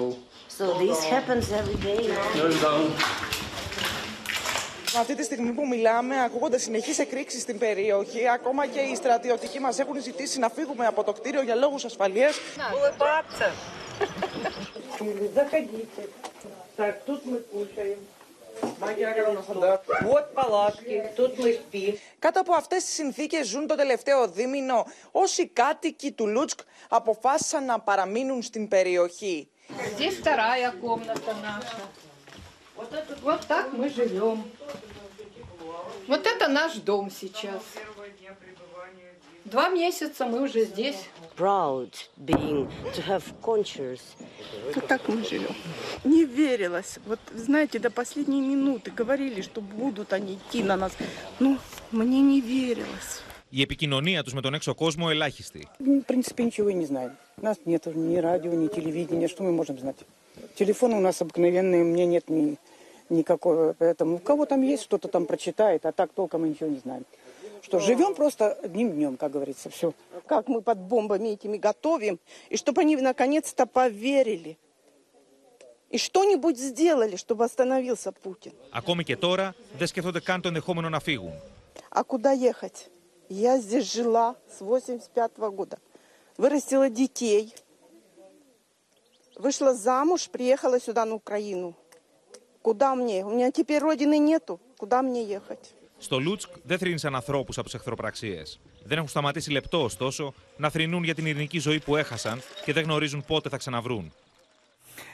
[0.57, 2.01] So this happens every day.
[2.63, 2.91] down.
[4.99, 8.27] Αυτή τη στιγμή που μιλάμε, ακούγονται συνεχεί εκρήξει στην περιοχή.
[8.27, 12.29] Ακόμα και οι στρατιωτικοί μα έχουν ζητήσει να φύγουμε από το κτίριο για λόγου ασφαλεία.
[15.35, 16.03] Заходите.
[16.77, 17.99] Так, тут мы кушаем.
[22.19, 27.79] Κάτω από αυτές τις συνθήκες ζουν το τελευταίο δίμηνο όσοι κάτοικοι του Λούτσκ αποφάσισαν να
[27.79, 29.49] παραμείνουν στην περιοχή.
[29.95, 31.81] Здесь вторая комната наша.
[33.23, 34.37] Вот так мы живем.
[36.07, 37.63] Вот это наш дом сейчас.
[39.49, 40.97] Два месяца мы уже здесь.
[41.37, 44.01] Proud being to have conscience.
[44.73, 45.55] Вот так мы живем.
[46.03, 46.97] Не верилось.
[47.05, 50.93] Вот, знаете, до последней минуты говорили, что будут они идти на нас.
[51.39, 51.59] Ну,
[51.91, 53.21] мне не верилось.
[53.51, 55.67] Η επικοινωνία του με τον έξω κόσμο ελάχιστη.
[55.79, 57.11] В принципе, ничего и не знаем.
[57.37, 59.27] У нас нет ни радио, ни телевидения.
[59.27, 59.97] Что мы можем знать?
[60.55, 62.57] Телефон у нас обыкновенный, у меня нет ни,
[63.09, 63.75] никакого.
[63.77, 67.05] Поэтому у кого там есть, что-то там прочитает, а так толком мы ничего не знаем.
[67.61, 69.93] Что живем просто одним днем, как говорится, все.
[70.27, 74.57] Как мы под бомбами этими готовим, и чтобы они наконец-то поверили.
[75.89, 78.53] И что-нибудь сделали, чтобы остановился Путин.
[78.71, 81.31] Ακόμη και τώρα δεν σκέφτονται καν το ενδεχόμενο να фигу.
[81.89, 82.89] А куда ехать?
[83.29, 85.77] Я здесь жила с 85 -го года.
[86.37, 87.53] Вырастила детей.
[89.35, 91.73] Вышла замуж, приехала сюда на Украину.
[92.61, 93.25] Куда мне?
[93.25, 94.59] У меня теперь родины нету.
[94.77, 95.73] Куда мне ехать?
[96.02, 98.60] Στο Λούτσκ δεν θρύνησαν ανθρώπου από τις εχθροπραξίες.
[98.84, 102.82] Δεν έχουν σταματήσει λεπτό, ωστόσο, να θρυνούν για την ειρηνική ζωή που έχασαν και δεν
[102.84, 104.12] γνωρίζουν πότε θα ξαναβρούν.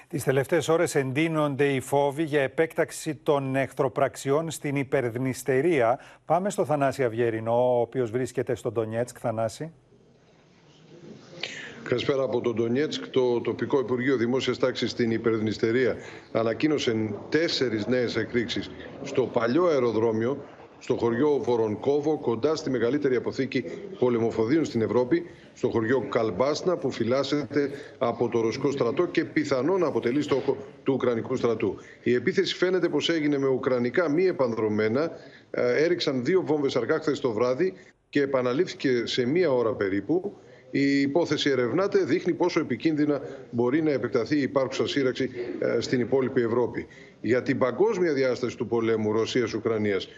[0.08, 5.98] Τις τελευταίες ώρες εντείνονται οι φόβοι για επέκταξη των εχθροπραξιών στην υπερδνηστερία.
[6.24, 9.16] Πάμε στο Θανάση Αυγερινό, ο οποίος βρίσκεται στο Ντονιέτσκ.
[9.20, 9.72] Θανάση.
[11.82, 13.06] Καλησπέρα από τον Ντονιέτσκ.
[13.06, 15.96] Το τοπικό Υπουργείο Δημόσιας Τάξης στην Υπερδνηστερία
[16.32, 18.70] ανακοίνωσε τέσσερις νέες εκρήξεις
[19.02, 20.44] στο παλιό αεροδρόμιο,
[20.78, 23.64] στο χωριό Βορονκόβο, κοντά στη μεγαλύτερη αποθήκη
[23.98, 29.86] πολεμοφοδίων στην Ευρώπη, στο χωριό Καλμπάσνα, που φυλάσσεται από το ρωσικό στρατό και πιθανόν να
[29.86, 31.76] αποτελεί στόχο του Ουκρανικού στρατού.
[32.02, 35.10] Η επίθεση φαίνεται πως έγινε με ουκρανικά μη επανδρομένα.
[35.50, 37.72] Ε, έριξαν δύο βόμβες αργά χθες το βράδυ
[38.08, 40.36] και επαναλήφθηκε σε μία ώρα περίπου.
[40.70, 43.20] Η υπόθεση ερευνάται, δείχνει πόσο επικίνδυνα
[43.50, 46.86] μπορεί να επεκταθεί η υπάρχουσα σύραξη ε, στην υπόλοιπη Ευρώπη.
[47.20, 50.08] Για την παγκόσμια διάσταση του πολέμου Ρωσίας-Ουκρανίας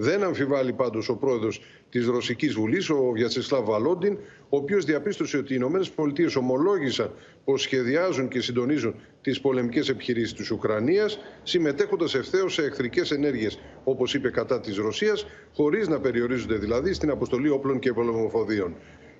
[0.00, 4.18] δεν αμφιβάλλει πάντως ο πρόεδρος της Ρωσικής Βουλής, ο Βιατσεσλάβ Βαλόντιν,
[4.48, 7.10] ο οποίος διαπίστωσε ότι οι Ηνωμένες Πολιτείες ομολόγησαν
[7.44, 14.14] πως σχεδιάζουν και συντονίζουν τις πολεμικές επιχειρήσεις της Ουκρανίας, συμμετέχοντας ευθέως σε εχθρικές ενέργειες, όπως
[14.14, 18.74] είπε κατά της Ρωσίας, χωρίς να περιορίζονται δηλαδή στην αποστολή όπλων και πολεμοφοδίων.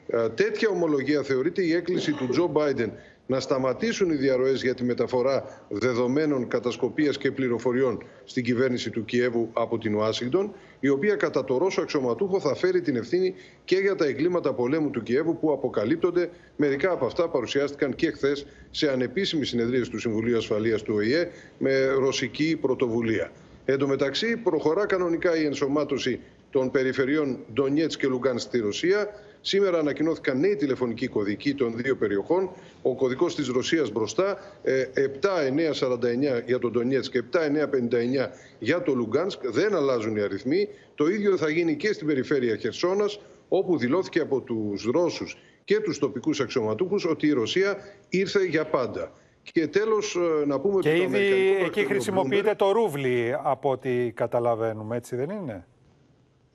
[0.06, 2.92] Ε, τέτοια ομολογία θεωρείται η έκκληση του Τζο Μπάιντεν
[3.28, 9.50] να σταματήσουν οι διαρροές για τη μεταφορά δεδομένων κατασκοπίας και πληροφοριών στην κυβέρνηση του Κιέβου
[9.52, 13.94] από την Ουάσιγκτον, η οποία κατά το Ρώσο αξιωματούχο θα φέρει την ευθύνη και για
[13.94, 16.30] τα εγκλήματα πολέμου του Κιέβου που αποκαλύπτονται.
[16.56, 21.86] Μερικά από αυτά παρουσιάστηκαν και χθες σε ανεπίσημη συνεδρία του Συμβουλίου Ασφαλείας του ΟΗΕ με
[21.86, 23.32] ρωσική πρωτοβουλία.
[23.64, 26.20] Εν τω μεταξύ, προχωρά κανονικά η ενσωμάτωση
[26.50, 29.08] των περιφερειών Ντονιέτς και Λουγκάν στη Ρωσία.
[29.40, 32.50] Σήμερα ανακοινώθηκαν νέοι τηλεφωνικοί κωδικοί των δύο περιοχών.
[32.82, 39.40] Ο κωδικός της Ρωσίας μπροστά, 7949 ε, για τον Ντονιέτς και 7959 για το Λουγκάνσκ.
[39.50, 40.68] Δεν αλλάζουν οι αριθμοί.
[40.94, 45.98] Το ίδιο θα γίνει και στην περιφέρεια Χερσόνας, όπου δηλώθηκε από τους Ρώσους και τους
[45.98, 47.76] τοπικούς αξιωματούχους ότι η Ρωσία
[48.08, 49.12] ήρθε για πάντα.
[49.42, 54.96] Και τέλος ε, να πούμε και ότι ήδη εκεί χρησιμοποιείται το ρούβλι από ό,τι καταλαβαίνουμε,
[54.96, 55.66] έτσι δεν είναι;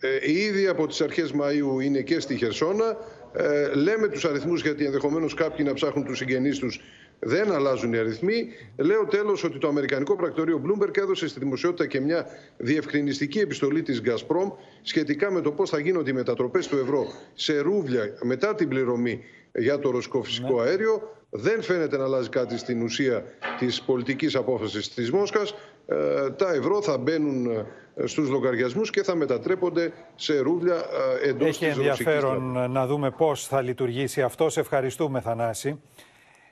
[0.06, 2.98] Ε, ήδη από τις αρχές Μαΐου είναι και στη Χερσόνα.
[3.34, 6.82] Ε, λέμε τους αριθμούς γιατί ενδεχομένως κάποιοι να ψάχνουν τους συγγενείς τους
[7.20, 8.48] δεν αλλάζουν οι αριθμοί.
[8.78, 12.26] Λέω τέλος ότι το Αμερικανικό πρακτορείο Bloomberg έδωσε στη δημοσιότητα και μια
[12.58, 14.52] διευκρινιστική επιστολή της Gazprom
[14.82, 19.24] σχετικά με το πώς θα γίνονται οι μετατροπές του ευρώ σε ρούβλια μετά την πληρωμή
[19.54, 20.70] για το ρωσικό φυσικό ναι.
[20.70, 21.18] αέριο.
[21.30, 23.26] Δεν φαίνεται να αλλάζει κάτι στην ουσία
[23.60, 25.54] της πολιτικής απόφασης της Μόσχας.
[25.86, 27.46] Ε, τα ευρώ θα μπαίνουν
[27.96, 30.76] ε, στους λογαριασμούς και θα μετατρέπονται σε ρούβλια
[31.24, 34.50] ε, εντός Έχει της ενδιαφέρον να δούμε πώς θα λειτουργήσει αυτό.
[34.50, 35.82] Σε ευχαριστούμε Θανάση.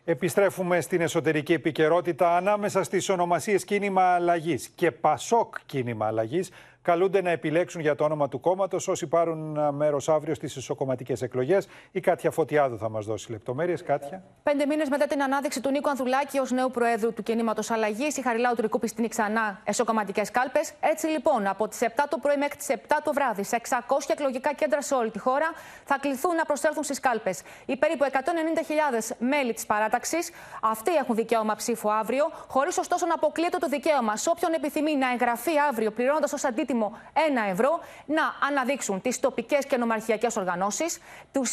[0.03, 6.49] Επιστρέφουμε στην εσωτερική επικαιρότητα ανάμεσα στις ονομασίες κίνημα αλλαγής και Πασόκ κίνημα αλλαγής
[6.81, 11.67] καλούνται να επιλέξουν για το όνομα του κόμματος όσοι πάρουν μέρος αύριο στις ισοκομματικές εκλογές.
[11.91, 13.83] Η Κάτια Φωτιάδου θα μας δώσει λεπτομέρειες.
[13.83, 14.23] Κάτια.
[14.43, 18.21] Πέντε μήνες μετά την ανάδειξη του Νίκο Ανδουλάκη ως νέου Προέδρου του κινήματος Αλλαγής, η
[18.21, 20.73] Χαριλάου του Ρικού πιστίνει ξανά εσωκομματικές κάλπες.
[20.79, 23.75] Έτσι λοιπόν, από τις 7 το πρωί μέχρι τις 7 το βράδυ, σε 600
[24.07, 25.51] εκλογικά κέντρα σε όλη τη χώρα,
[25.83, 27.41] θα κληθούν να προσέλθουν στις κάλπες.
[27.65, 33.57] Οι περίπου 190.000 μέλη της παράταξης, αυτοί έχουν δικαίωμα ψήφου αύριο, χωρίς ωστόσο να αποκλείεται
[33.57, 38.21] το δικαίωμα σε όποιον επιθυμεί να εγγραφεί αύριο πληρώνοντας ως αντίτιμο πολύτιμο 1 ευρώ να
[38.47, 40.99] αναδείξουν τις τοπικές και νομαρχιακές οργανώσεις,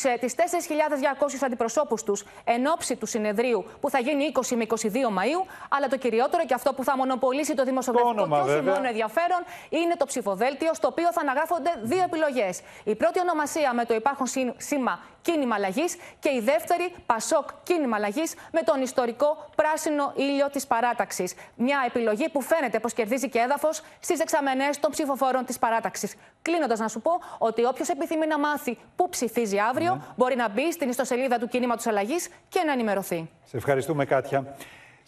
[0.05, 5.11] ε, τις 4.200 αντιπροσώπους τους εν ώψη του συνεδρίου που θα γίνει 20 με 22
[5.11, 9.43] Μαου, αλλά το κυριότερο και αυτό που θα μονοπολίσει το δημοσιογραφικό και όχι μόνο ενδιαφέρον
[9.69, 12.61] είναι το ψηφοδέλτιο, στο οποίο θα αναγράφονται δύο επιλογές.
[12.85, 15.01] Η πρώτη ονομασία με το υπάρχον σήμα
[15.33, 21.35] κίνημα αλλαγής και η δεύτερη Πασόκ κίνημα αλλαγής με τον ιστορικό πράσινο ήλιο της παράταξης.
[21.57, 26.15] Μια επιλογή που φαίνεται πως κερδίζει και έδαφος στις δεξαμενέ των ψηφοφόρων της παράταξης.
[26.43, 30.01] Κλείνοντας, να σου πω ότι όποιος επιθυμεί να μάθει πού ψηφίζει αύριο ναι.
[30.17, 33.31] μπορεί να μπει στην ιστοσελίδα του κινήματος αλλαγής και να ενημερωθεί.
[33.45, 34.57] Σε ευχαριστούμε, Κάτια.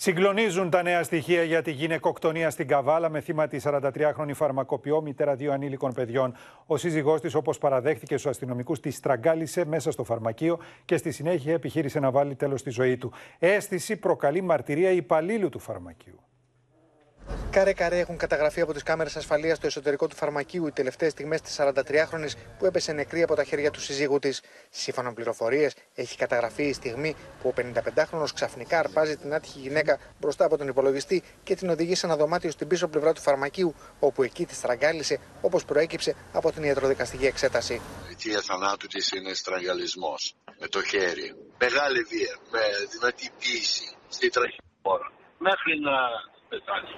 [0.03, 5.35] Συγκλονίζουν τα νέα στοιχεία για τη γυναικοκτονία στην Καβάλα με θύμα τη 43χρονη φαρμακοποιό, μητέρα
[5.35, 6.35] δύο ανήλικων παιδιών.
[6.67, 11.53] Ο σύζυγός της, όπως παραδέχτηκε στους αστυνομικούς, τη στραγγάλισε μέσα στο φαρμακείο και στη συνέχεια
[11.53, 13.13] επιχείρησε να βάλει τέλος στη ζωή του.
[13.39, 16.21] Αίσθηση προκαλεί μαρτυρία υπαλλήλου του φαρμακείου.
[17.51, 21.61] Καρέ-καρέ έχουν καταγραφεί από τις κάμερες ασφαλείας στο εσωτερικό του φαρμακείου οι τελευταίες στιγμές της
[21.61, 22.29] 43χρονη
[22.59, 24.43] που έπεσε νεκρή από τα χέρια του συζύγου της.
[24.71, 29.99] Σύμφωνα με πληροφορίες, έχει καταγραφεί η στιγμή που ο 55χρονο ξαφνικά αρπάζει την άτυχη γυναίκα
[30.21, 33.75] μπροστά από τον υπολογιστή και την οδηγεί σε ένα δωμάτιο στην πίσω πλευρά του φαρμακείου,
[34.01, 37.75] όπου εκεί τη στραγγάλισε όπως προέκυψε από την ιατροδικαστική εξέταση.
[37.75, 41.35] Η αιτία θανάτου της είναι στραγγαλισμός με το χέρι.
[41.59, 42.61] Μεγάλη βία, με
[42.91, 45.13] δυνατή πίεση στη τραχυπόρα.
[45.39, 45.97] Μέχρι να
[46.51, 46.89] πεθάνει.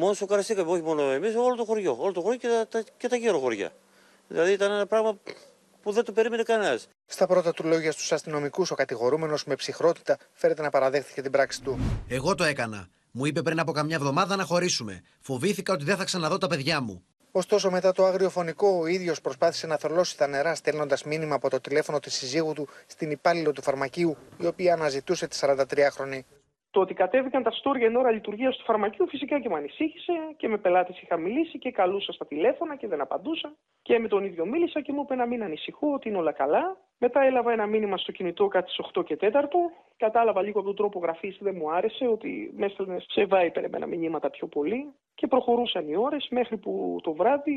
[0.00, 1.96] Μόνο σοκαριστήκαμε, όχι μόνο εμείς, όλο το χωριό.
[2.00, 3.70] Όλο το χωριό και τα, και τα γύρω χωριά.
[4.28, 5.18] Δηλαδή ήταν ένα πράγμα
[5.82, 6.88] που δεν το περίμενε κανένας.
[7.06, 11.62] Στα πρώτα του λόγια στους αστυνομικούς, ο κατηγορούμενος με ψυχρότητα φέρεται να παραδέχθηκε την πράξη
[11.62, 11.78] του.
[12.08, 12.88] Εγώ το έκανα.
[13.10, 15.02] Μου είπε πριν από καμιά εβδομάδα να χωρίσουμε.
[15.20, 17.04] Φοβήθηκα ότι δεν θα ξαναδώ τα παιδιά μου.
[17.32, 21.50] Ωστόσο, μετά το άγριο φωνικό, ο ίδιος προσπάθησε να θολώσει τα νερά, στέλνοντας μήνυμα από
[21.50, 26.20] το τηλέφωνο της συζύγου του στην υπάλληλο του φαρμακείου, η οποία αναζητούσε τη 43χρονη.
[26.70, 30.48] Το ότι κατέβηκαν τα στόρια εν ώρα λειτουργίας του φαρμακείου φυσικά και με ανησύχησε και
[30.48, 33.54] με πελάτες είχα μιλήσει και καλούσα στα τηλέφωνα και δεν απαντούσα.
[33.82, 36.76] Και με τον ίδιο μίλησα και μου είπε να μην ανησυχώ, ότι είναι όλα καλά.
[36.98, 39.30] Μετά έλαβα ένα μήνυμα στο κινητό κάτι στις 8 και 4.
[39.96, 43.86] Κατάλαβα λίγο από τον τρόπο γραφής, δεν μου άρεσε ότι με έστελνε σε Viper εμένα
[43.86, 44.92] μηνύματα πιο πολύ.
[45.14, 47.52] Και προχωρούσαν οι ώρες μέχρι που το βράδυ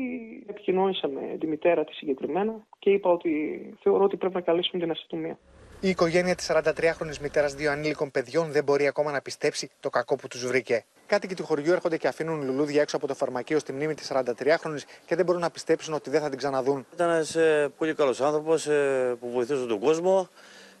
[0.48, 3.32] επικοινώνησα με τη μητέρα της συγκεκριμένα και είπα ότι
[3.80, 5.38] θεωρώ ότι πρέπει να καλέσουμε την αστυνομία.
[5.84, 10.16] Η οικογένεια της 43χρονη μητέρας δύο ανήλικων παιδιών δεν μπορεί ακόμα να πιστέψει το κακό
[10.16, 10.84] που τους βρήκε.
[11.06, 14.78] Κάτοικοι του χωριού έρχονται και αφήνουν λουλούδια έξω από το φαρμακείο στη μνήμη της 43χρονη
[15.06, 16.86] και δεν μπορούν να πιστέψουν ότι δεν θα την ξαναδούν.
[16.94, 20.28] Ήταν ένας ε, πολύ καλός άνθρωπος ε, που βοηθούσε τον κόσμο.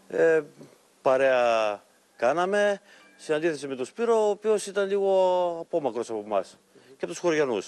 [0.08, 0.40] Ε,
[1.02, 1.82] παρέα
[2.16, 2.80] κάναμε.
[3.16, 7.18] Σε αντίθεση με τον Σπύρο, ο οποίος ήταν λίγο απόμακρος από εμάς και από τους
[7.18, 7.66] χωριανούς.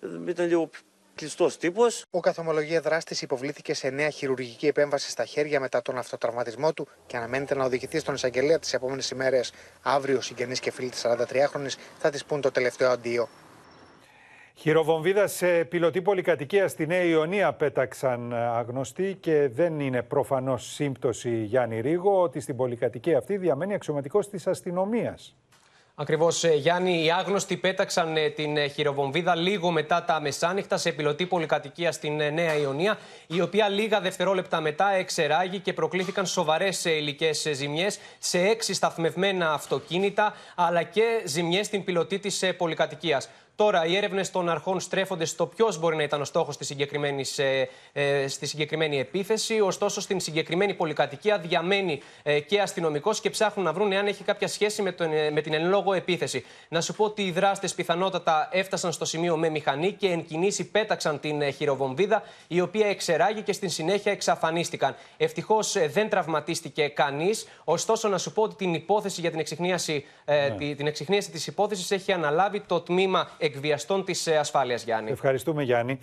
[0.00, 0.70] Ε, ήταν λίγο
[1.14, 2.04] κλειστός τύπος.
[2.10, 7.16] Ο καθομολογία δράστης υποβλήθηκε σε νέα χειρουργική επέμβαση στα χέρια μετά τον αυτοτραυματισμό του και
[7.16, 9.52] αναμένεται να οδηγηθεί στον εισαγγελέα τις επόμενες ημέρες.
[9.82, 13.28] Αύριο, συγγενείς και φίλοι της 43χρονη θα της πούν το τελευταίο αντίο.
[14.54, 21.80] Χειροβομβίδα σε πιλωτή πολυκατοικία στη Νέα Ιωνία πέταξαν αγνωστοί και δεν είναι προφανώς σύμπτωση Γιάννη
[21.80, 25.36] Ρίγο ότι στην πολυκατοικία αυτή διαμένει αξιωματικός της αστυνομίας.
[25.94, 30.92] Ακριβώς, ε, Γιάννη, οι άγνωστοι πέταξαν ε, την ε, χειροβομβίδα λίγο μετά τα μεσάνυχτα σε
[30.92, 37.46] πιλωτή πολυκατοικία στην Νέα Ιωνία, η οποία λίγα δευτερόλεπτα μετά εξεράγει και προκλήθηκαν σοβαρές υλικές
[37.52, 43.28] ζημιές σε έξι σταθμευμένα αυτοκίνητα, αλλά και ζημιές στην πιλωτή της πολυκατοικίας.
[43.60, 46.56] Τώρα, οι έρευνες των αρχών στρέφονται στο ποιος μπορεί να ήταν ο στόχος
[47.36, 49.60] ε, ε, στη συγκεκριμένη επίθεση.
[49.60, 54.48] Ωστόσο, στην συγκεκριμένη πολυκατοικία διαμένει ε, και αστυνομικός και ψάχνουν να βρουν εάν έχει κάποια
[54.48, 56.44] σχέση με, τον, ε, με την εν λόγω επίθεση.
[56.68, 60.70] Να σου πω ότι οι δράστες πιθανότατα έφτασαν στο σημείο με μηχανή και εν κινήσει
[60.70, 64.96] πέταξαν την ε, χειροβομβίδα, η οποία εξεράγει και στην συνέχεια εξαφανίστηκαν.
[65.16, 67.46] Ευτυχώς δεν τραυματίστηκε κανείς.
[67.64, 70.74] Ωστόσο, να σου πω ότι την υπόθεση για την εξυχνίαση, ναι.
[70.74, 75.10] την εξυχνίαση της υπόθεσης έχει αναλάβει το τμήμα εκβιαστών της ε, ασφάλειας, Γιάννη.
[75.10, 75.98] Ευχαριστούμε, Γιάννη.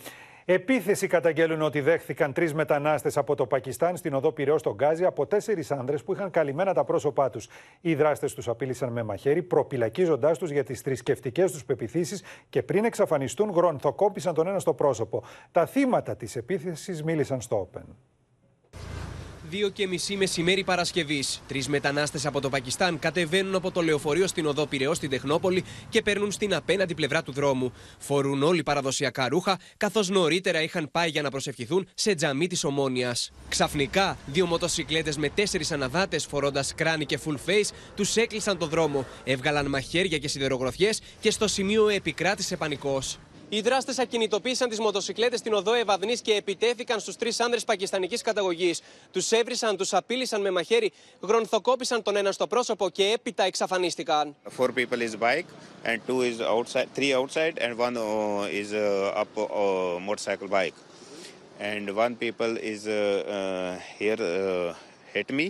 [0.50, 5.26] Επίθεση καταγγέλουν ότι δέχθηκαν τρεις μετανάστες από το Πακιστάν στην οδό Πυραιός στον Γκάζι από
[5.26, 7.48] τέσσερις άνδρες που είχαν καλυμμένα τα πρόσωπά τους.
[7.82, 12.86] Οι δράστες τους απείλησαν με μαχαίρι, προπυλακίζοντάς τους για τις θρησκευτικές τους πεπιθήσεις και πριν
[12.86, 15.24] εξαφανιστούν, γρονθοκόπησαν τον ένα στο πρόσωπο.
[15.52, 17.86] Τα θύματα της επίθεσης μίλησαν στο Open.
[19.50, 21.42] Δύο και μισή μεσημέρι Παρασκευής.
[21.48, 26.02] Τρεις μετανάστες από το Πακιστάν κατεβαίνουν από το λεωφορείο στην οδό Πυραιό στην Τεχνόπολη και
[26.02, 27.74] παίρνουν στην απέναντι πλευρά του δρόμου.
[27.98, 33.32] Φορούν όλοι παραδοσιακά ρούχα, καθώς νωρίτερα είχαν πάει για να προσευχηθούν σε τζαμί της Ομόνιας.
[33.50, 39.06] Ξαφνικά, δύο μοτοσυκλέτες με τέσσερις αναδάτες φορώντας κράνη και full face τους έκλεισαν το δρόμο,
[39.24, 43.18] έβγαλαν μαχαίρια και σιδερογροθιές και στο σημείο επικράτησε πανικός.
[43.50, 48.82] Οι δράστες ακινητοποίησαν τις μοτοσυκλέτες στην οδό Ευαδνής και επιτέθηκαν στους τρεις άνδρες πακιστανικής καταγωγής.
[49.12, 50.92] Τους έβρισαν, τους απείλησαν με μαχαίρι,
[51.22, 54.36] γρονθοκόπησαν τον ένα στο πρόσωπο και έπειτα εξαφανίστηκαν.
[54.58, 55.46] Four people is bike
[55.84, 60.78] and two is outside, three outside and one uh, is uh, up uh, motorcycle bike.
[61.60, 62.94] And one people is uh,
[63.38, 64.74] uh, here uh,
[65.14, 65.48] hit me.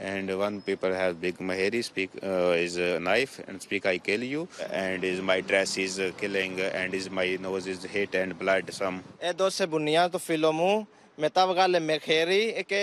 [0.00, 4.22] And one people has big maheri speak uh, is a knife and speak I kill
[4.22, 8.38] you and is my dress is uh, killing and is my nose is hit and
[8.38, 9.02] blood some.
[9.18, 12.76] Έδωσε μπουνιά το φίλο μου, μετά βγάλε με χέρι και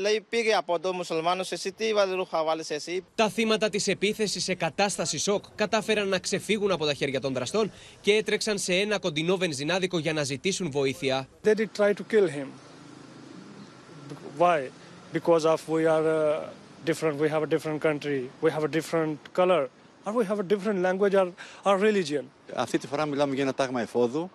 [0.00, 4.54] λέει πήγε από εδώ μουσουλμάνος εσύ τι ρούχα βάλεις εσύ; Τα θύματα της επίθεσης σε
[4.54, 9.36] κατάσταση σοκ κατάφεραν να ξεφύγουν από τα χέρια των δραστών και έτρεξαν σε ένα κοντινό
[9.36, 11.28] βενζινάδικο για να ζητήσουν βοήθεια.
[11.44, 12.46] They did try to kill him.
[14.38, 14.68] Why?
[15.12, 16.48] Because of we are uh,
[16.84, 19.68] different, we have a different country, we have a different color,
[20.04, 21.32] or we have a different language or,
[21.64, 22.24] or religion.
[22.54, 24.30] Αυτή τη φορά μιλάμε για ένα τάγμα εφόδου.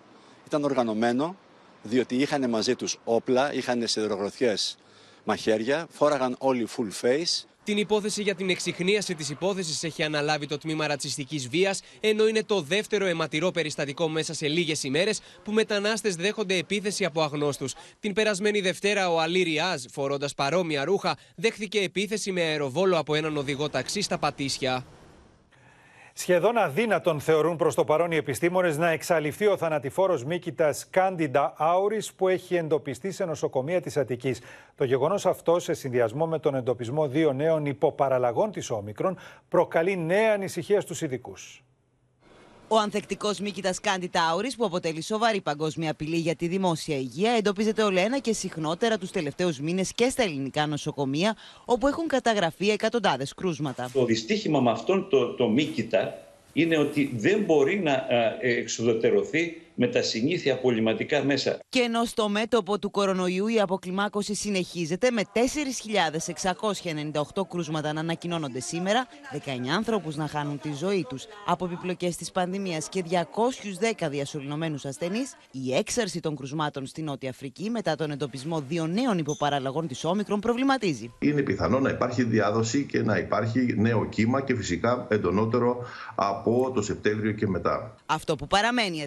[0.46, 1.36] Ήταν οργανωμένο,
[1.82, 4.78] διότι είχαν μαζί τους όπλα, είχαν σιδερογροθιές
[5.24, 10.58] μαχαίρια, φόραγαν όλοι full face την υπόθεση για την εξυχνίαση της υπόθεσης έχει αναλάβει το
[10.58, 16.16] τμήμα ρατσιστικής βίας, ενώ είναι το δεύτερο αιματηρό περιστατικό μέσα σε λίγες ημέρες που μετανάστες
[16.16, 17.74] δέχονται επίθεση από αγνώστους.
[18.00, 23.36] Την περασμένη Δευτέρα, ο Αλή Ριάζ, φορώντας παρόμοια ρούχα, δέχθηκε επίθεση με αεροβόλο από έναν
[23.36, 24.86] οδηγό ταξί στα Πατήσια.
[26.16, 32.12] Σχεδόν αδύνατον θεωρούν προς το παρόν οι επιστήμονες να εξαλειφθεί ο θανατηφόρος μύκητα Κάντιντα Άουρης
[32.12, 34.40] που έχει εντοπιστεί σε νοσοκομεία της Αττικής.
[34.74, 40.32] Το γεγονός αυτό, σε συνδυασμό με τον εντοπισμό δύο νέων υποπαραλλαγών της Όμικρον, προκαλεί νέα
[40.32, 41.64] ανησυχία στους ειδικούς.
[42.68, 47.82] Ο ανθεκτικός μύκητα Κάντι Τάουρη, που αποτελεί σοβαρή παγκόσμια απειλή για τη δημόσια υγεία, εντοπίζεται
[47.82, 53.34] όλο ένα και συχνότερα τους τελευταίους μήνες και στα ελληνικά νοσοκομεία, όπου έχουν καταγραφεί εκατοντάδες
[53.34, 53.90] κρούσματα.
[53.92, 56.18] Το δυστύχημα με αυτόν το, το μύκητα
[56.52, 58.06] είναι ότι δεν μπορεί να
[58.40, 61.58] εξοδοτερωθεί με τα συνήθεια απολυματικά μέσα.
[61.68, 69.06] Και ενώ στο μέτωπο του κορονοϊού η αποκλιμάκωση συνεχίζεται με 4.698 κρούσματα να ανακοινώνονται σήμερα,
[69.32, 69.38] 19
[69.76, 75.74] άνθρωπους να χάνουν τη ζωή τους από επιπλοκές της πανδημίας και 210 διασωληνωμένους ασθενείς, η
[75.74, 81.12] έξαρση των κρουσμάτων στη Νότια Αφρική μετά τον εντοπισμό δύο νέων υποπαραλλαγών της Όμικρον προβληματίζει.
[81.18, 86.82] Είναι πιθανό να υπάρχει διάδοση και να υπάρχει νέο κύμα και φυσικά εντονότερο από το
[86.82, 87.94] Σεπτέμβριο και μετά.
[88.06, 89.02] Αυτό που παραμένει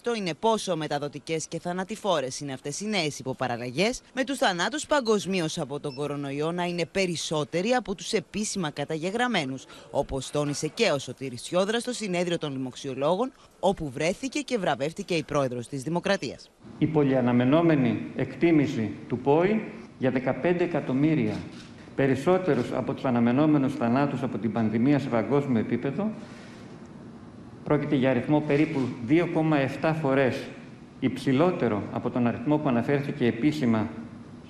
[0.00, 5.58] αδιευκρίνιστο είναι πόσο μεταδοτικές και θανατηφόρες είναι αυτές οι νέες υποπαραλλαγές, με τους θανάτους παγκοσμίως
[5.58, 11.42] από τον κορονοϊό να είναι περισσότεροι από τους επίσημα καταγεγραμμένους, όπως τόνισε και ο Σωτήρης
[11.42, 16.50] Σιόδρας στο συνέδριο των λοιμοξιολόγων, όπου βρέθηκε και βραβεύτηκε η πρόεδρος της Δημοκρατίας.
[16.78, 19.62] Η πολυαναμενόμενη εκτίμηση του ΠΟΗ
[19.98, 21.36] για 15 εκατομμύρια
[21.96, 26.10] περισσότερους από τους αναμενόμενους θανάτους από την πανδημία σε παγκόσμιο επίπεδο
[27.70, 30.36] Πρόκειται για αριθμό περίπου 2,7 φορές
[31.00, 33.88] υψηλότερο από τον αριθμό που αναφέρθηκε επίσημα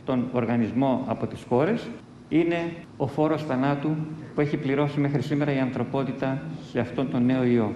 [0.03, 1.89] στον οργανισμό από τις χώρες.
[2.29, 3.97] Είναι ο φόρος θανάτου
[4.35, 7.75] που έχει πληρώσει μέχρι σήμερα η ανθρωπότητα σε αυτόν τον νέο ιό.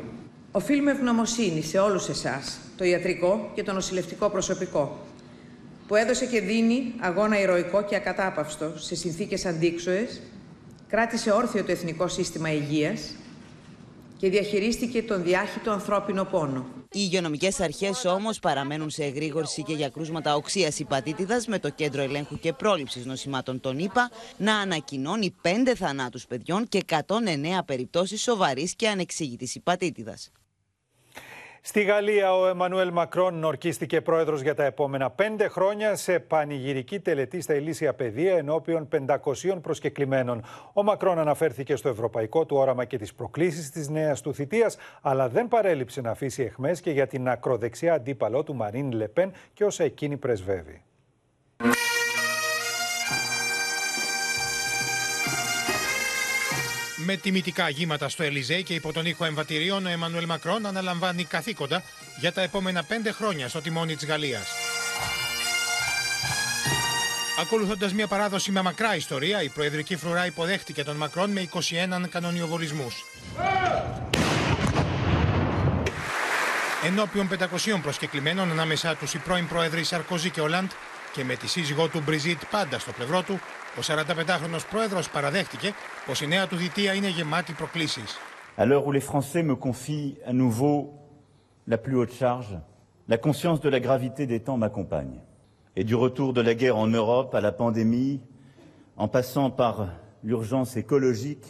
[0.52, 4.98] Οφείλουμε ευγνωμοσύνη σε όλους εσάς, το ιατρικό και το νοσηλευτικό προσωπικό,
[5.86, 10.20] που έδωσε και δίνει αγώνα ηρωικό και ακατάπαυστο σε συνθήκες αντίξωες,
[10.88, 13.14] κράτησε όρθιο το Εθνικό Σύστημα Υγείας
[14.16, 16.66] και διαχειρίστηκε τον διάχυτο ανθρώπινο πόνο.
[16.96, 22.02] Οι υγειονομικές αρχές όμως παραμένουν σε εγρήγορση και για κρούσματα οξίας υπατήτηδας, με το Κέντρο
[22.02, 28.74] Ελέγχου και Πρόληψης Νοσημάτων των ΗΠΑ να ανακοινώνει 5 θανάτους παιδιών και 109 περιπτώσεις σοβαρής
[28.74, 30.30] και ανεξήγητης υπατήτηδας.
[31.66, 37.40] Στη Γαλλία, ο Εμμανουέλ Μακρόν ορκίστηκε πρόεδρος για τα επόμενα πέντε χρόνια σε πανηγυρική τελετή
[37.40, 40.44] στα ηλίσια παιδεία ενώπιον 500 προσκεκλημένων.
[40.72, 45.28] Ο Μακρόν αναφέρθηκε στο ευρωπαϊκό του όραμα και τις προκλήσεις της νέας του θητείας, αλλά
[45.28, 49.84] δεν παρέλειψε να αφήσει εχμές και για την ακροδεξιά αντίπαλό του Μαρίν Λεπέν και όσα
[49.84, 50.82] εκείνη πρεσβεύει.
[57.06, 61.82] Με τιμητικά αγήματα στο Ελιζέ και υπό τον ήχο εμβατηρίων, ο Εμμανουέλ Μακρόν αναλαμβάνει καθήκοντα
[62.20, 64.48] για τα επόμενα πέντε χρόνια στο τιμόνι της Γαλλίας.
[67.40, 73.04] Ακολουθώντας μια παράδοση με μακρά ιστορία, η Προεδρική Φρουρά υποδέχτηκε τον Μακρόν με 21 κανονιοβολισμούς.
[76.84, 80.70] Ενώπιον 500 προσκεκλημένων, ανάμεσά τους οι πρώην Πρόεδροι Σαρκοζή και Ολάντ
[81.12, 83.40] και με τη σύζυγό του Μπριζίτ πάντα στο πλευρό του,
[83.78, 85.74] ο 45χρονο πρόεδρο παραδέχτηκε
[86.06, 88.04] πω η νέα του θητεία είναι γεμάτη προκλήσει.
[88.56, 90.76] À l'heure où les Français me confient à nouveau
[91.66, 92.52] la plus haute charge,
[93.08, 95.16] la conscience de la gravité des temps m'accompagne.
[95.76, 98.20] Et du retour de la guerre en Europe à la pandémie,
[98.96, 99.74] en passant par
[100.22, 101.46] l'urgence écologique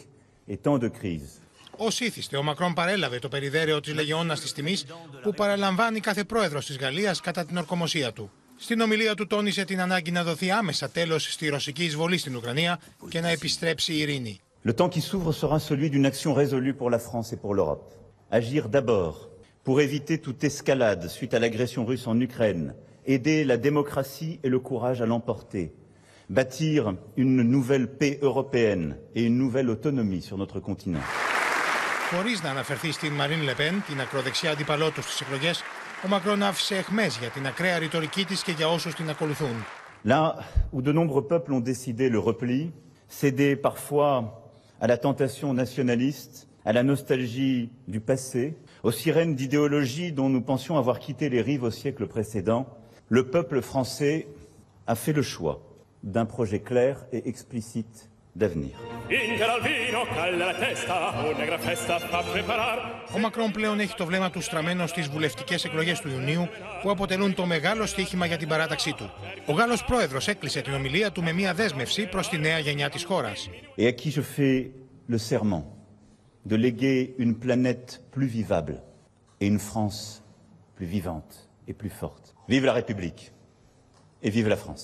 [0.47, 1.41] et tant de crises.
[1.77, 4.77] Ω ήθιστε, ο Μακρόν παρέλαβε το περιδέρεο τη Λεγεώνα τη Τιμή
[5.21, 8.31] που παραλαμβάνει κάθε πρόεδρο τη Γαλλία κατά την ορκομοσία του.
[8.57, 12.79] Στην ομιλία του τόνισε την ανάγκη να δοθεί άμεσα τέλος στη ρωσική εισβολή στην Ουκρανία
[13.09, 14.39] και να επιστρέψει η ειρήνη.
[14.65, 17.87] Le temps qui s'ouvre sera celui d'une action résolue pour la France et pour l'Europe.
[18.39, 19.15] Agir d'abord
[19.65, 22.65] pour éviter toute escalade suite à l'agression russe en Ukraine,
[23.13, 25.65] aider la démocratie et le courage à l'emporter,
[26.37, 31.05] bâtir une nouvelle paix européenne et une nouvelle autonomie sur notre continent.
[32.11, 35.63] Χωρίς να αναφερθεί στην Μαρίν Λεπέν, την ακροδεξιά αντίπαλό του στις εκλογές,
[36.04, 39.64] ο Μακρόν άφησε εχμές για την ακραία ρητορική της και για όσους την ακολουθούν.
[40.04, 40.34] Là
[40.72, 42.72] où de nombreux peuples ont décidé le repli,
[43.06, 44.14] cédé parfois
[44.80, 50.78] à la tentation nationaliste, à la nostalgie du passé, aux sirènes d'idéologie dont nous pensions
[50.78, 52.66] avoir quitté les rives au siècle précédent,
[53.08, 54.26] le peuple français
[54.86, 55.60] a fait le choix
[56.02, 58.73] d'un projet clair et explicite d'avenir.
[63.15, 66.47] Ο Μακρόν πλέον έχει το βλέμμα του στραμμένο στις βουλευτικές εκλογές του Ιουνίου,
[66.81, 69.11] που αποτελούν το μεγάλο στίχημα για την παράταξή του.
[69.45, 73.03] Ο Γάλλος πρόεδρος έκλεισε την ομιλία του με μια δέσμευση προς τη νέα γενιά της
[73.03, 73.49] χώρας.
[73.77, 74.71] Et à qui je fais
[75.07, 75.65] le serment
[76.49, 78.75] de léguer une planète plus vivable
[79.39, 79.99] et une France
[80.75, 81.33] plus vivante
[81.67, 82.25] et plus forte.
[82.47, 83.21] Vive la République
[84.25, 84.83] et vive la France.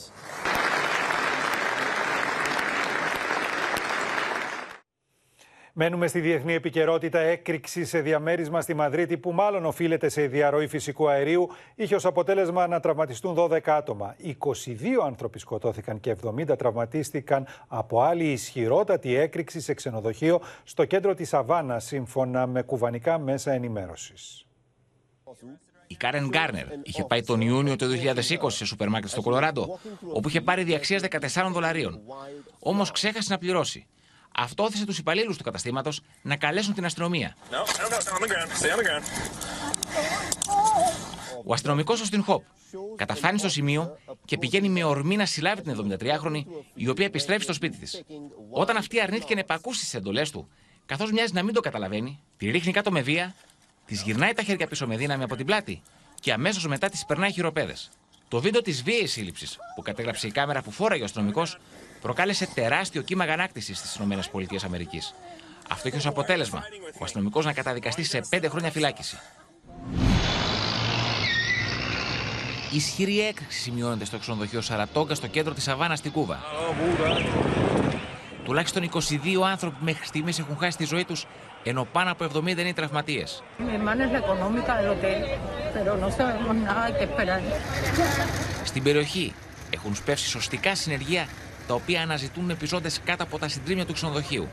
[5.74, 7.19] Μένουμε στη διεθνή επικαιρότητα.
[7.19, 12.67] Έκρηξη σε διαμέρισμα στη Μαδρίτη, που μάλλον οφείλεται σε διαρροή φυσικού αερίου, είχε ως αποτέλεσμα
[12.67, 14.15] να τραυματιστούν 12 άτομα.
[14.24, 21.34] 22 άνθρωποι σκοτώθηκαν και 70 τραυματίστηκαν από άλλη ισχυρότατη έκρηξη σε ξενοδοχείο στο κέντρο της
[21.34, 24.45] Αβάνα, σύμφωνα με κουβανικά μέσα ενημέρωσης.
[25.88, 29.80] Η Κάρεν Γκάρνερ είχε πάει τον Ιούνιο του 2020 σε σούπερ μάρκετ στο Κολοράντο,
[30.13, 32.01] όπου είχε πάρει διαξίας 14 δολαρίων.
[32.59, 33.88] Όμως ξέχασε να πληρώσει.
[34.36, 37.36] Αυτό όθησε τους υπαλλήλους του καταστήματος να καλέσουν την αστυνομία.
[41.43, 42.43] Ο αστυνομικός ο Στιν Χοπ
[42.95, 47.53] καταφθάνει στο σημείο και πηγαίνει με ορμή να συλλάβει την 73χρονη, η οποία επιστρέφει στο
[47.53, 48.03] σπίτι της.
[48.49, 50.49] Όταν αυτή αρνήθηκε να επακούσει τις εντολές του,
[50.86, 53.36] καθώς μοιάζει να μην το καταλαβαίνει, τη ρίχνει κάτω με βία,
[53.86, 55.82] της γυρνάει τα χέρια πίσω με δύναμη από την πλάτη
[56.19, 57.89] και αμέσως μετά τη περνάει χειροπέδες.
[58.27, 61.57] Το βίντεο της βίαιης σύλληψης που κατέγραψε η κάμερα που φόραγε ο αστυνομικός
[62.02, 64.20] προκάλεσε τεράστιο κύμα αγανάκτησης στις ΗΠΑ.
[65.70, 66.64] Αυτό έχει ως αποτέλεσμα
[66.99, 69.18] ο αστυνομικός να καταδικαστεί σε πέντε χρόνια φυλάκιση.
[72.72, 76.39] Ισχυρή έκρηξη σημειώνεται στο ξενοδοχείο Σαρατόγκα στο κέντρο της Αβάνα στην Κούβα.
[78.43, 78.99] Τουλάχιστον 22
[79.45, 81.26] άνθρωποι μέχρι στιγμής έχουν χάσει τη ζωή τους,
[81.64, 83.43] ενώ πάνω από 70 είναι τραυματίες.
[88.64, 89.34] Στην περιοχή
[89.70, 91.28] έχουν σπεύσει σωστικά συνεργεία
[91.68, 94.47] τα οποία αναζητούν επιζώντε κάτω από τα συντρίμια του ξενοδοχείου.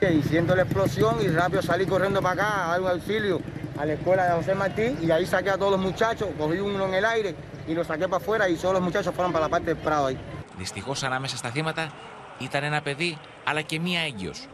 [10.58, 11.92] Δυστυχώς ανάμεσα στα θύματα
[12.38, 14.46] ήταν ένα παιδί αλλά και μία έγκυος.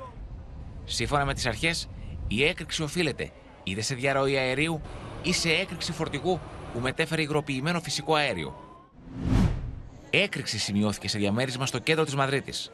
[0.85, 1.89] Σύμφωνα με τις αρχές,
[2.29, 3.31] η έκρηξη οφείλεται
[3.65, 4.81] είτε σε διαρροή αερίου
[5.23, 6.41] ή σε έκρηξη φορτηγού
[6.73, 8.64] που μετέφερε υγροποιημένο φυσικό αέριο.
[10.23, 12.71] Έκρηξη σημειώθηκε σε διαμέρισμα στο κέντρο της Μαδρίτης.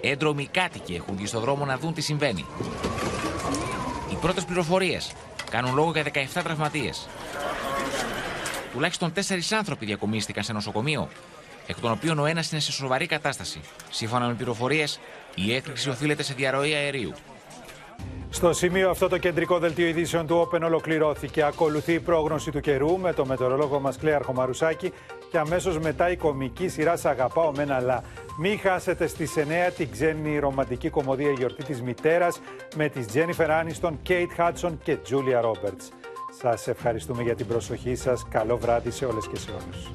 [0.00, 2.44] Έντρομοι κάτοικοι έχουν βγει στο δρόμο να δουν τι συμβαίνει.
[4.12, 5.12] Οι πρώτες πληροφορίες
[5.50, 7.08] κάνουν λόγο για 17 τραυματίες.
[8.72, 11.08] Τουλάχιστον τέσσερις άνθρωποι διακομίστηκαν σε νοσοκομείο,
[11.66, 13.60] εκ των οποίων ο ένας είναι σε σοβαρή κατάσταση.
[13.90, 15.00] Σύμφωνα με πληροφορίες,
[15.34, 17.12] η έκρηξη οφείλεται σε διαρροή αερίου.
[18.30, 21.42] Στο σημείο αυτό το κεντρικό δελτίο ειδήσεων του Open ολοκληρώθηκε.
[21.42, 24.92] Ακολουθεί η πρόγνωση του καιρού με το μετεωρολόγο μας Κλέα Αρχομαρουσάκη
[25.30, 28.02] και αμέσως μετά η κομική σειρά Σ' αγαπάω με ένα λα.
[28.38, 32.40] Μην χάσετε στις 9 την ξένη ρομαντική κομμωδία γιορτή της μητέρας
[32.76, 35.88] με τις Τζένιφερ Άνιστον, Κέιτ Χάτσον και Τζούλια Ρόμπερτς.
[36.40, 38.26] Σας ευχαριστούμε για την προσοχή σας.
[38.28, 39.90] Καλό βράδυ σε όλες και σε όλους.